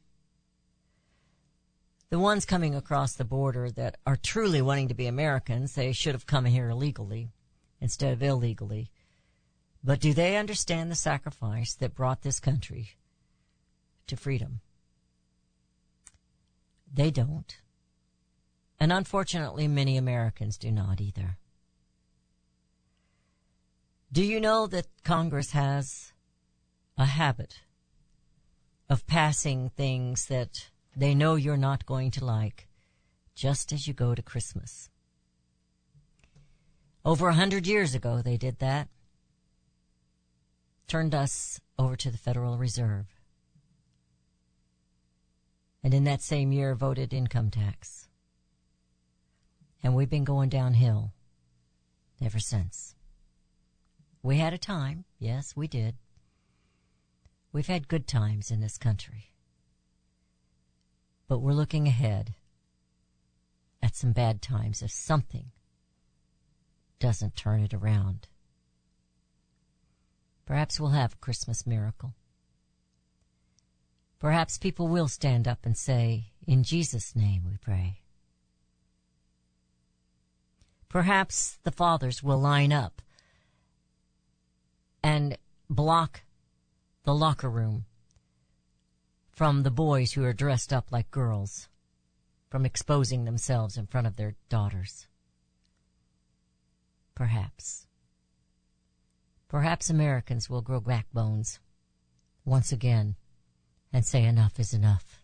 The 2.09 2.19
ones 2.19 2.47
coming 2.47 2.75
across 2.75 3.13
the 3.13 3.25
border 3.25 3.71
that 3.73 3.99
are 4.07 4.17
truly 4.17 4.63
wanting 4.63 4.89
to 4.89 4.95
be 4.95 5.07
Americans, 5.07 5.75
they 5.75 5.93
should 5.93 6.15
have 6.15 6.27
come 6.27 6.47
here 6.47 6.71
illegally 6.71 7.33
instead 7.79 8.15
of 8.15 8.23
illegally. 8.23 8.91
But 9.85 10.01
do 10.01 10.15
they 10.15 10.39
understand 10.39 10.91
the 10.91 10.97
sacrifice 10.97 11.75
that 11.75 11.95
brought 11.95 12.23
this 12.23 12.41
country 12.41 12.97
to 14.07 14.17
freedom? 14.17 14.61
They 16.93 17.11
don't. 17.11 17.61
And 18.81 18.93
unfortunately, 18.93 19.69
many 19.69 19.99
Americans 19.99 20.57
do 20.57 20.73
not 20.73 21.01
either. 21.01 21.37
Do 24.11 24.25
you 24.25 24.41
know 24.41 24.67
that 24.67 24.87
Congress 25.05 25.51
has 25.51 26.15
a 26.97 27.05
habit 27.05 27.61
of 28.89 29.07
passing 29.07 29.69
things 29.69 30.27
that 30.27 30.71
they 30.97 31.15
know 31.15 31.35
you're 31.37 31.57
not 31.57 31.87
going 31.87 32.11
to 32.13 32.25
like 32.25 32.67
just 33.35 33.73
as 33.73 33.87
you 33.87 33.93
go 33.93 34.15
to 34.15 34.23
Christmas? 34.23 34.89
Over 37.05 37.29
a 37.29 37.35
hundred 37.35 37.67
years 37.67 37.95
ago, 37.95 38.23
they 38.23 38.37
did 38.37 38.59
that. 38.59 38.89
Turned 40.89 41.15
us 41.15 41.61
over 41.79 41.97
to 41.97 42.11
the 42.11 42.19
Federal 42.19 42.57
Reserve 42.59 43.07
and 45.83 45.95
in 45.95 46.05
that 46.05 46.21
same 46.21 46.53
year 46.53 46.75
voted 46.75 47.13
income 47.13 47.51
tax. 47.51 48.09
And 49.83 49.95
we've 49.95 50.11
been 50.11 50.25
going 50.25 50.49
downhill 50.49 51.13
ever 52.23 52.39
since. 52.39 52.95
We 54.23 54.37
had 54.37 54.53
a 54.53 54.59
time, 54.59 55.05
yes, 55.19 55.57
we 55.57 55.67
did. 55.67 55.97
We've 57.53 57.67
had 57.67 57.89
good 57.89 58.07
times 58.07 58.51
in 58.51 58.61
this 58.61 58.77
country. 58.77 59.33
But 61.27 61.39
we're 61.39 61.53
looking 61.53 61.89
ahead 61.89 62.35
at 63.83 63.97
some 63.97 64.13
bad 64.13 64.43
times 64.43 64.83
if 64.83 64.91
something 64.91 65.51
doesn't 66.99 67.35
turn 67.35 67.61
it 67.61 67.73
around. 67.73 68.29
Perhaps 70.45 70.79
we'll 70.79 70.91
have 70.91 71.15
a 71.15 71.19
Christmas 71.25 71.67
miracle. 71.67 72.15
Perhaps 74.19 74.59
people 74.59 74.87
will 74.87 75.09
stand 75.09 75.49
up 75.49 75.65
and 75.65 75.77
say, 75.79 76.33
In 76.47 76.63
Jesus' 76.63 77.17
name 77.17 77.45
we 77.49 77.57
pray. 77.57 78.01
Perhaps 80.91 81.61
the 81.63 81.71
fathers 81.71 82.21
will 82.21 82.41
line 82.41 82.73
up 82.73 83.01
and 85.05 85.39
block 85.71 86.23
the 87.05 87.15
locker 87.15 87.49
room 87.49 87.87
from 89.31 89.63
the 89.63 89.71
boys 89.71 90.13
who 90.13 90.25
are 90.25 90.33
dressed 90.33 90.73
up 90.73 90.91
like 90.91 91.09
girls 91.13 91.69
from 92.51 92.67
exposing 92.67 93.25
themselves 93.25 93.77
in 93.77 93.87
front 93.87 94.09
of 94.09 94.17
their 94.17 94.35
daughters. 94.49 95.07
Perhaps. 97.15 97.87
Perhaps 99.47 99.91
Americans 99.91 100.51
will 100.51 100.61
grow 100.61 100.81
backbones 100.81 101.61
once 102.45 102.73
again 102.73 103.15
and 103.93 104.05
say 104.05 104.25
enough 104.25 104.59
is 104.59 104.75
enough. 104.75 105.20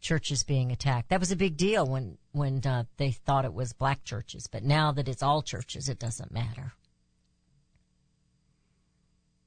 churches 0.00 0.42
being 0.42 0.72
attacked. 0.72 1.10
That 1.10 1.20
was 1.20 1.30
a 1.30 1.36
big 1.36 1.56
deal 1.56 1.86
when 1.86 2.18
when 2.32 2.64
uh, 2.66 2.84
they 2.96 3.10
thought 3.10 3.44
it 3.44 3.54
was 3.54 3.72
black 3.72 4.04
churches, 4.04 4.46
but 4.46 4.62
now 4.62 4.92
that 4.92 5.08
it's 5.08 5.22
all 5.22 5.42
churches, 5.42 5.88
it 5.88 5.98
doesn't 5.98 6.32
matter. 6.32 6.72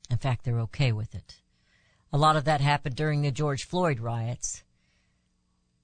In 0.10 0.18
fact, 0.18 0.46
they're 0.46 0.60
okay 0.62 0.92
with 0.92 1.16
it. 1.16 1.42
A 2.12 2.18
lot 2.18 2.36
of 2.36 2.44
that 2.46 2.62
happened 2.62 2.96
during 2.96 3.22
the 3.22 3.32
George 3.32 3.66
Floyd 3.66 4.00
riots. 4.00 4.64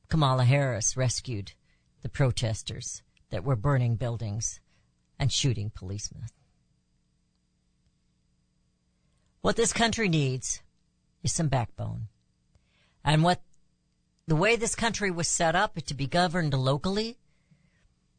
Kamala 0.09 0.45
Harris 0.45 0.95
rescued 0.97 1.53
the 2.01 2.09
protesters 2.09 3.01
that 3.31 3.43
were 3.43 3.55
burning 3.55 3.95
buildings 3.95 4.59
and 5.17 5.31
shooting 5.31 5.71
policemen. 5.73 6.25
What 9.41 9.55
this 9.55 9.73
country 9.73 10.09
needs 10.09 10.61
is 11.23 11.33
some 11.33 11.47
backbone. 11.47 12.07
And 13.03 13.23
what 13.23 13.41
the 14.29 14.35
way 14.35 14.55
this 14.55 14.75
country 14.75 15.09
was 15.09 15.27
set 15.27 15.55
up 15.55 15.75
to 15.83 15.93
be 15.95 16.05
governed 16.05 16.53
locally 16.53 17.17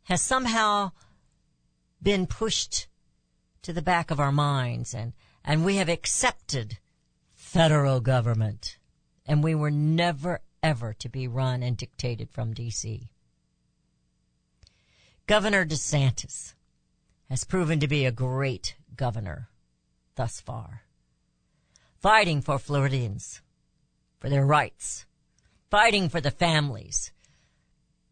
has 0.04 0.20
somehow 0.20 0.90
been 2.02 2.26
pushed 2.26 2.88
to 3.62 3.72
the 3.72 3.80
back 3.80 4.10
of 4.10 4.18
our 4.18 4.32
minds 4.32 4.92
and, 4.92 5.12
and 5.44 5.64
we 5.64 5.76
have 5.76 5.88
accepted 5.88 6.78
federal 7.32 8.00
government 8.00 8.76
and 9.24 9.44
we 9.44 9.54
were 9.54 9.70
never 9.70 10.40
ever 10.64 10.92
to 10.94 11.08
be 11.08 11.28
run 11.28 11.62
and 11.62 11.76
dictated 11.76 12.28
from 12.28 12.52
DC. 12.52 13.08
Governor 15.28 15.64
DeSantis 15.64 16.54
has 17.28 17.44
proven 17.44 17.78
to 17.78 17.86
be 17.86 18.04
a 18.04 18.10
great 18.10 18.74
governor 18.96 19.48
thus 20.16 20.40
far. 20.40 20.82
Fighting 22.00 22.42
for 22.42 22.58
Floridians, 22.58 23.42
for 24.18 24.28
their 24.28 24.44
rights, 24.44 25.06
fighting 25.70 26.08
for 26.08 26.20
the 26.20 26.30
families, 26.30 27.12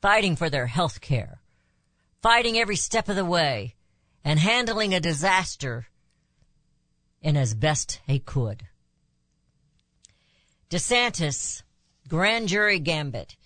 fighting 0.00 0.36
for 0.36 0.48
their 0.48 0.66
health 0.66 1.00
care, 1.00 1.40
fighting 2.22 2.56
every 2.56 2.76
step 2.76 3.08
of 3.08 3.16
the 3.16 3.24
way, 3.24 3.74
and 4.24 4.38
handling 4.38 4.94
a 4.94 5.00
disaster 5.00 5.86
in 7.20 7.36
as 7.36 7.54
best 7.54 8.00
he 8.06 8.18
could. 8.18 8.68
DeSantis 10.70 11.62
grand 12.08 12.48
jury 12.48 12.78
gambit 12.78 13.36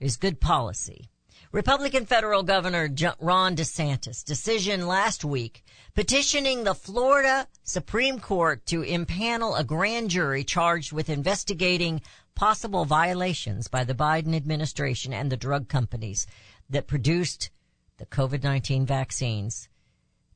is 0.00 0.16
good 0.16 0.40
policy. 0.40 1.10
Republican 1.52 2.04
Florida 2.04 2.42
governor 2.42 2.88
Ron 3.20 3.54
DeSantis 3.54 4.24
decision 4.24 4.88
last 4.88 5.24
week 5.24 5.64
petitioning 5.94 6.64
the 6.64 6.74
Florida 6.74 7.46
Supreme 7.62 8.18
Court 8.18 8.66
to 8.66 8.82
impanel 8.82 9.58
a 9.58 9.62
grand 9.62 10.10
jury 10.10 10.42
charged 10.42 10.92
with 10.92 11.08
investigating 11.08 12.02
possible 12.34 12.84
violations 12.84 13.68
by 13.68 13.84
the 13.84 13.94
Biden 13.94 14.34
administration 14.34 15.12
and 15.12 15.30
the 15.30 15.36
drug 15.36 15.68
companies 15.68 16.26
that 16.68 16.86
produced 16.86 17.50
the 17.98 18.06
COVID-19 18.06 18.84
vaccines 18.84 19.68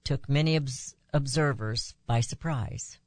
took 0.05 0.29
many 0.29 0.57
obs- 0.57 0.95
observers 1.13 1.95
by 2.07 2.21
surprise. 2.21 2.99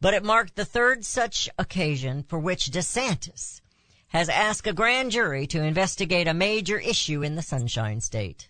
But 0.00 0.14
it 0.14 0.24
marked 0.24 0.56
the 0.56 0.64
third 0.64 1.04
such 1.04 1.48
occasion 1.58 2.22
for 2.22 2.38
which 2.38 2.70
DeSantis 2.70 3.60
has 4.08 4.28
asked 4.28 4.66
a 4.66 4.72
grand 4.72 5.10
jury 5.10 5.46
to 5.48 5.62
investigate 5.62 6.28
a 6.28 6.34
major 6.34 6.78
issue 6.78 7.22
in 7.22 7.34
the 7.34 7.42
Sunshine 7.42 8.00
State. 8.00 8.48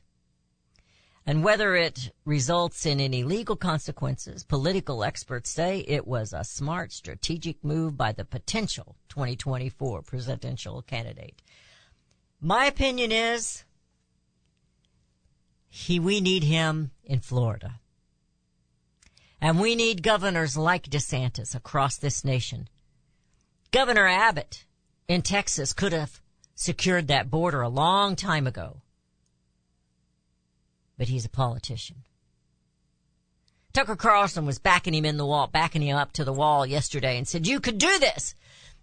And 1.27 1.43
whether 1.43 1.75
it 1.75 2.12
results 2.27 2.85
in 2.85 3.01
any 3.01 3.25
legal 3.25 3.57
consequences, 3.57 4.45
political 4.45 5.03
experts 5.03 5.51
say 5.51 5.79
it 5.89 6.07
was 6.07 6.33
a 6.33 6.45
smart 6.45 6.93
strategic 6.93 7.64
move 7.64 7.97
by 7.97 8.12
the 8.12 8.27
potential 8.27 8.97
2024 9.09 10.03
presidential 10.03 10.83
candidate. 10.83 11.41
My 12.41 12.66
opinion 12.66 13.11
is 13.11 13.64
he, 15.70 15.99
we 15.99 16.20
need 16.20 16.45
him 16.45 16.91
in 17.05 17.20
Florida. 17.20 17.81
And 19.41 19.59
we 19.59 19.75
need 19.75 20.03
governors 20.03 20.57
like 20.57 20.85
DeSantis 20.85 21.55
across 21.55 21.97
this 21.97 22.25
nation. 22.25 22.68
Governor 23.70 24.07
Abbott 24.07 24.66
in 25.09 25.22
Texas 25.22 25.72
could 25.72 25.93
have 25.93 26.20
secured 26.55 27.09
that 27.09 27.31
border 27.31 27.62
a 27.62 27.68
long 27.68 28.14
time 28.14 28.47
ago. 28.47 28.83
But 30.97 31.09
he's 31.09 31.24
a 31.24 31.30
politician. 31.30 32.05
Tucker 33.72 33.97
Carlson 33.97 34.47
was 34.47 34.61
backing 34.61 34.95
him 34.95 35.05
in 35.05 35.16
the 35.16 35.26
wall, 35.26 35.49
backing 35.49 35.82
him 35.82 35.97
up 35.97 36.12
to 36.12 36.24
the 36.24 36.32
wall 36.32 36.64
yesterday 36.64 37.18
and 37.18 37.26
said, 37.26 37.47
you 37.47 37.59
could 37.59 37.78
do 37.78 37.99
this. 37.99 38.36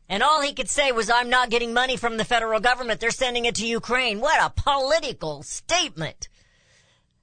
And 0.10 0.22
all 0.22 0.42
he 0.42 0.54
could 0.54 0.70
say 0.70 0.92
was, 0.92 1.10
I'm 1.10 1.30
not 1.30 1.50
getting 1.50 1.74
money 1.74 1.96
from 1.96 2.18
the 2.18 2.26
federal 2.26 2.60
government. 2.60 3.00
They're 3.00 3.12
sending 3.12 3.46
it 3.46 3.56
to 3.56 3.66
Ukraine. 3.66 4.20
What 4.20 4.44
a 4.44 4.50
political 4.50 5.42
statement. 5.44 6.28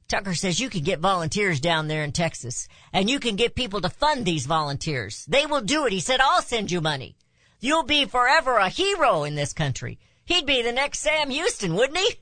Tucker 0.08 0.32
says 0.32 0.58
you 0.58 0.70
can 0.70 0.82
get 0.82 1.00
volunteers 1.00 1.60
down 1.60 1.88
there 1.88 2.02
in 2.02 2.12
Texas 2.12 2.66
and 2.94 3.10
you 3.10 3.20
can 3.20 3.36
get 3.36 3.54
people 3.54 3.82
to 3.82 3.90
fund 3.90 4.24
these 4.24 4.46
volunteers. 4.46 5.26
They 5.26 5.44
will 5.44 5.60
do 5.60 5.84
it. 5.84 5.92
He 5.92 6.00
said, 6.00 6.20
I'll 6.22 6.40
send 6.40 6.70
you 6.70 6.80
money. 6.80 7.14
You'll 7.60 7.84
be 7.84 8.06
forever 8.06 8.56
a 8.56 8.70
hero 8.70 9.24
in 9.24 9.34
this 9.34 9.52
country. 9.52 9.98
He'd 10.24 10.46
be 10.46 10.62
the 10.62 10.72
next 10.72 11.00
Sam 11.00 11.28
Houston, 11.28 11.74
wouldn't 11.74 11.98
he? 11.98 12.14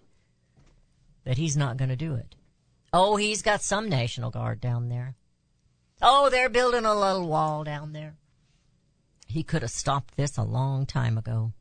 But 1.25 1.39
he's 1.39 1.57
not 1.57 1.77
going 1.77 1.91
to 1.91 1.97
do 1.97 2.15
it. 2.15 2.35
Oh, 2.99 3.17
he's 3.17 3.43
got 3.43 3.61
some 3.61 3.91
National 3.91 4.31
Guard 4.31 4.59
down 4.59 4.89
there. 4.89 5.17
Oh, 6.01 6.31
they're 6.31 6.49
building 6.49 6.87
a 6.87 6.95
little 6.95 7.29
wall 7.29 7.63
down 7.63 7.93
there. 7.93 8.17
He 9.27 9.43
could 9.43 9.61
have 9.61 9.71
stopped 9.71 10.17
this 10.17 10.39
a 10.39 10.43
long 10.43 10.87
time 10.87 11.19
ago. 11.19 11.53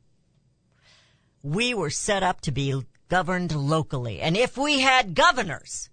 We 1.42 1.74
were 1.74 1.90
set 1.90 2.22
up 2.22 2.40
to 2.40 2.52
be 2.52 2.80
governed 3.10 3.54
locally. 3.54 4.22
And 4.22 4.34
if 4.34 4.56
we 4.56 4.80
had 4.80 5.14
governors, 5.14 5.90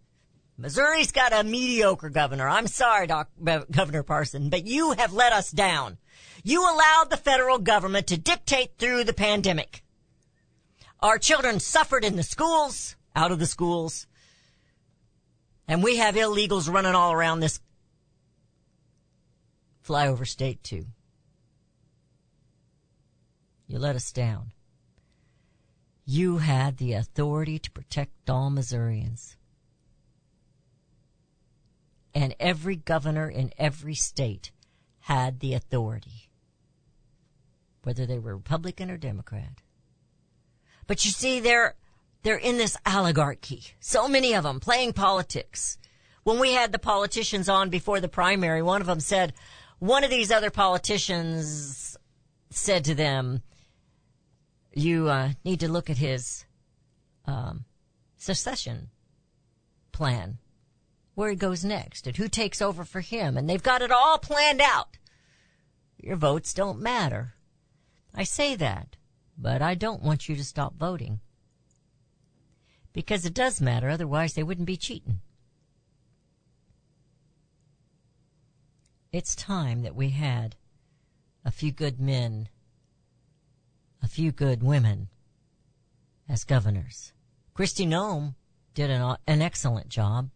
Missouri's 0.57 1.11
got 1.11 1.33
a 1.33 1.43
mediocre 1.43 2.09
governor. 2.09 2.47
I'm 2.47 2.67
sorry, 2.67 3.07
Doc, 3.07 3.29
uh, 3.45 3.63
Governor 3.69 4.03
Parson, 4.03 4.49
but 4.49 4.65
you 4.65 4.93
have 4.93 5.11
let 5.11 5.33
us 5.33 5.51
down. 5.51 5.97
You 6.45 6.61
allowed 6.61 7.09
the 7.09 7.17
federal 7.17 7.59
government 7.59 8.07
to 8.07 8.17
dictate 8.17 8.77
through 8.77 9.03
the 9.03 9.13
pandemic. 9.13 9.83
Our 11.01 11.17
children 11.17 11.59
suffered 11.59 12.05
in 12.05 12.15
the 12.15 12.23
schools, 12.23 12.95
out 13.13 13.33
of 13.33 13.39
the 13.39 13.45
schools, 13.45 14.07
and 15.67 15.83
we 15.83 15.97
have 15.97 16.15
illegals 16.15 16.71
running 16.71 16.95
all 16.95 17.11
around 17.11 17.39
this 17.39 17.59
flyover 19.85 20.27
state 20.27 20.63
too. 20.63 20.85
You 23.67 23.79
let 23.79 23.95
us 23.95 24.11
down. 24.11 24.51
You 26.05 26.37
had 26.39 26.77
the 26.77 26.93
authority 26.93 27.59
to 27.59 27.71
protect 27.71 28.29
all 28.29 28.49
Missourians. 28.49 29.37
And 32.13 32.35
every 32.39 32.75
governor 32.75 33.29
in 33.29 33.51
every 33.57 33.95
state 33.95 34.51
had 34.99 35.39
the 35.39 35.53
authority, 35.53 36.29
whether 37.83 38.05
they 38.05 38.19
were 38.19 38.35
Republican 38.35 38.91
or 38.91 38.97
Democrat. 38.97 39.61
But 40.85 41.03
you 41.05 41.11
see, 41.11 41.39
they're, 41.39 41.75
they're 42.23 42.37
in 42.37 42.57
this 42.57 42.77
oligarchy. 42.85 43.63
So 43.79 44.07
many 44.07 44.33
of 44.33 44.43
them 44.43 44.59
playing 44.59 44.93
politics. 44.93 45.77
When 46.23 46.39
we 46.39 46.53
had 46.53 46.71
the 46.71 46.79
politicians 46.79 47.49
on 47.49 47.69
before 47.69 47.99
the 47.99 48.07
primary, 48.07 48.61
one 48.61 48.81
of 48.81 48.87
them 48.87 49.01
said, 49.01 49.33
one 49.79 50.03
of 50.05 50.09
these 50.09 50.31
other 50.31 50.49
politicians 50.49 51.97
said 52.49 52.85
to 52.85 52.95
them, 52.95 53.41
you 54.73 55.09
uh, 55.09 55.31
need 55.43 55.59
to 55.59 55.67
look 55.67 55.89
at 55.89 55.97
his 55.97 56.45
um, 57.25 57.65
secession 58.15 58.89
plan, 59.91 60.37
where 61.13 61.29
he 61.29 61.35
goes 61.35 61.63
next, 61.63 62.07
and 62.07 62.17
who 62.17 62.27
takes 62.27 62.61
over 62.61 62.85
for 62.85 63.01
him, 63.01 63.37
and 63.37 63.49
they've 63.49 63.61
got 63.61 63.81
it 63.81 63.91
all 63.91 64.17
planned 64.17 64.61
out. 64.61 64.97
Your 65.97 66.15
votes 66.15 66.53
don't 66.53 66.79
matter. 66.79 67.35
I 68.15 68.23
say 68.23 68.55
that, 68.55 68.95
but 69.37 69.61
I 69.61 69.75
don't 69.75 70.01
want 70.01 70.29
you 70.29 70.35
to 70.35 70.43
stop 70.43 70.75
voting. 70.75 71.19
Because 72.93 73.25
it 73.25 73.33
does 73.33 73.59
matter, 73.59 73.89
otherwise 73.89 74.33
they 74.33 74.43
wouldn't 74.43 74.67
be 74.67 74.77
cheating. 74.77 75.19
It's 79.11 79.35
time 79.35 79.81
that 79.81 79.95
we 79.95 80.09
had 80.09 80.55
a 81.43 81.51
few 81.51 81.71
good 81.71 81.99
men 81.99 82.49
a 84.03 84.07
few 84.07 84.31
good 84.31 84.61
women 84.61 85.07
as 86.27 86.43
governors. 86.43 87.13
Kristi 87.55 87.87
Noem 87.87 88.35
did 88.73 88.89
an, 88.89 89.15
an 89.25 89.41
excellent 89.41 89.87
job, 89.87 90.29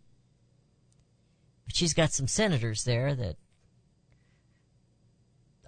but 1.66 1.76
she's 1.76 1.93
got 1.93 2.14
some 2.14 2.28
senators 2.28 2.86
there 2.86 3.14
that 3.14 3.36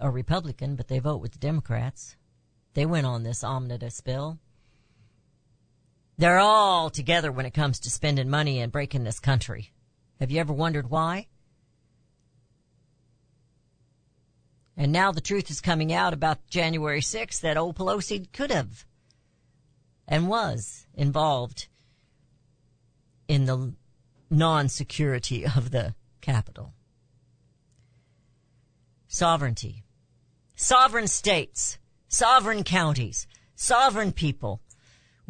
are 0.00 0.10
Republican, 0.10 0.76
but 0.76 0.88
they 0.88 0.98
vote 0.98 1.20
with 1.20 1.32
the 1.32 1.38
Democrats. 1.38 2.16
They 2.72 2.86
went 2.86 3.06
on 3.06 3.22
this 3.22 3.44
omnibus 3.44 4.00
bill. 4.00 4.38
They're 6.20 6.38
all 6.38 6.90
together 6.90 7.32
when 7.32 7.46
it 7.46 7.54
comes 7.54 7.80
to 7.80 7.90
spending 7.90 8.28
money 8.28 8.60
and 8.60 8.70
breaking 8.70 9.04
this 9.04 9.18
country. 9.18 9.72
Have 10.18 10.30
you 10.30 10.38
ever 10.38 10.52
wondered 10.52 10.90
why? 10.90 11.28
And 14.76 14.92
now 14.92 15.12
the 15.12 15.22
truth 15.22 15.50
is 15.50 15.62
coming 15.62 15.94
out 15.94 16.12
about 16.12 16.46
January 16.46 17.00
6th 17.00 17.40
that 17.40 17.56
old 17.56 17.76
Pelosi 17.76 18.30
could 18.32 18.50
have 18.50 18.84
and 20.06 20.28
was 20.28 20.86
involved 20.92 21.68
in 23.26 23.46
the 23.46 23.72
non-security 24.28 25.46
of 25.46 25.70
the 25.70 25.94
Capitol. 26.20 26.74
Sovereignty. 29.08 29.84
Sovereign 30.54 31.08
states. 31.08 31.78
Sovereign 32.08 32.62
counties. 32.62 33.26
Sovereign 33.54 34.12
people. 34.12 34.60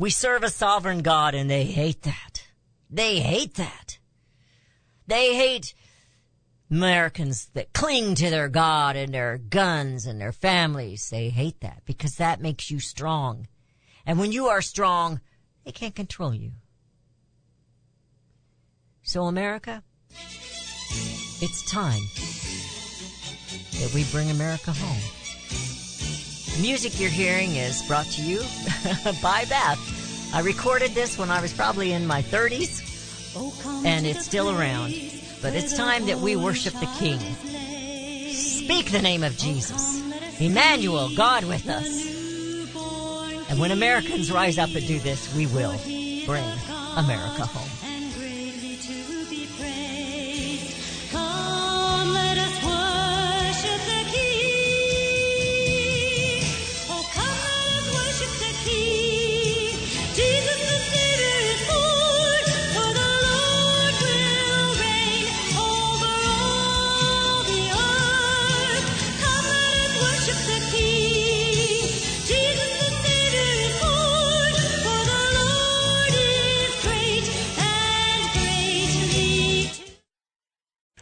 We 0.01 0.09
serve 0.09 0.42
a 0.42 0.48
sovereign 0.48 1.03
God 1.03 1.34
and 1.34 1.51
they 1.51 1.64
hate 1.64 2.05
that. 2.05 2.46
They 2.88 3.20
hate 3.20 3.57
that. 3.57 3.98
They 5.07 5.34
hate 5.34 5.74
Americans 6.70 7.51
that 7.53 7.74
cling 7.74 8.14
to 8.14 8.30
their 8.30 8.48
God 8.48 8.96
and 8.96 9.12
their 9.12 9.36
guns 9.36 10.07
and 10.07 10.18
their 10.18 10.32
families, 10.32 11.11
they 11.11 11.28
hate 11.28 11.61
that 11.61 11.82
because 11.84 12.16
that 12.16 12.40
makes 12.40 12.70
you 12.70 12.80
strong. 12.80 13.46
And 14.07 14.18
when 14.18 14.32
you 14.32 14.46
are 14.46 14.62
strong, 14.62 15.20
they 15.66 15.72
can't 15.72 15.94
control 15.94 16.34
you. 16.34 16.53
So 19.03 19.24
America, 19.24 19.82
it's 21.42 21.70
time 21.70 22.01
that 23.82 23.92
we 23.94 24.05
bring 24.05 24.30
America 24.30 24.72
home. 24.72 25.20
Music 26.59 27.01
you're 27.01 27.11
hearing 27.11 27.57
is 27.57 27.82
brought 27.86 28.07
to 28.07 28.22
you 28.22 28.38
by 29.22 29.44
Beth. 29.46 30.30
I 30.34 30.40
recorded 30.40 30.92
this 30.92 31.16
when 31.16 31.30
I 31.30 31.40
was 31.40 31.53
probably 31.53 31.92
in 31.92 32.07
my 32.07 32.22
30s, 32.22 33.84
and 33.84 34.07
it's 34.07 34.24
still 34.24 34.51
around. 34.51 34.94
But 35.40 35.55
it's 35.55 35.74
time 35.76 36.07
that 36.07 36.18
we 36.18 36.36
worship 36.36 36.74
the 36.74 36.90
King. 36.98 37.18
Speak 38.32 38.90
the 38.90 39.01
name 39.01 39.22
of 39.22 39.38
Jesus. 39.38 40.03
Emmanuel, 40.40 41.11
God 41.16 41.44
with 41.44 41.68
us. 41.68 42.11
And 43.51 43.59
when 43.59 43.70
Americans 43.70 44.30
rise 44.30 44.59
up 44.59 44.74
and 44.74 44.86
do 44.86 44.98
this, 45.01 45.34
we 45.34 45.46
will 45.46 45.78
bring 46.26 46.44
America 46.96 47.46
home. 47.46 47.80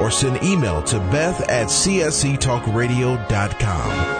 Or 0.00 0.10
send 0.10 0.42
email 0.42 0.82
to 0.82 0.98
beth 0.98 1.48
at 1.48 1.68
csctalkradio.com. 1.68 4.19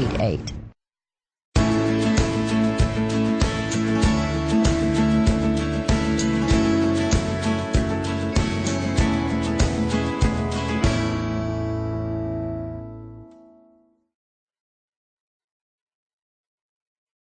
1-800-375-4188. 0.01 0.60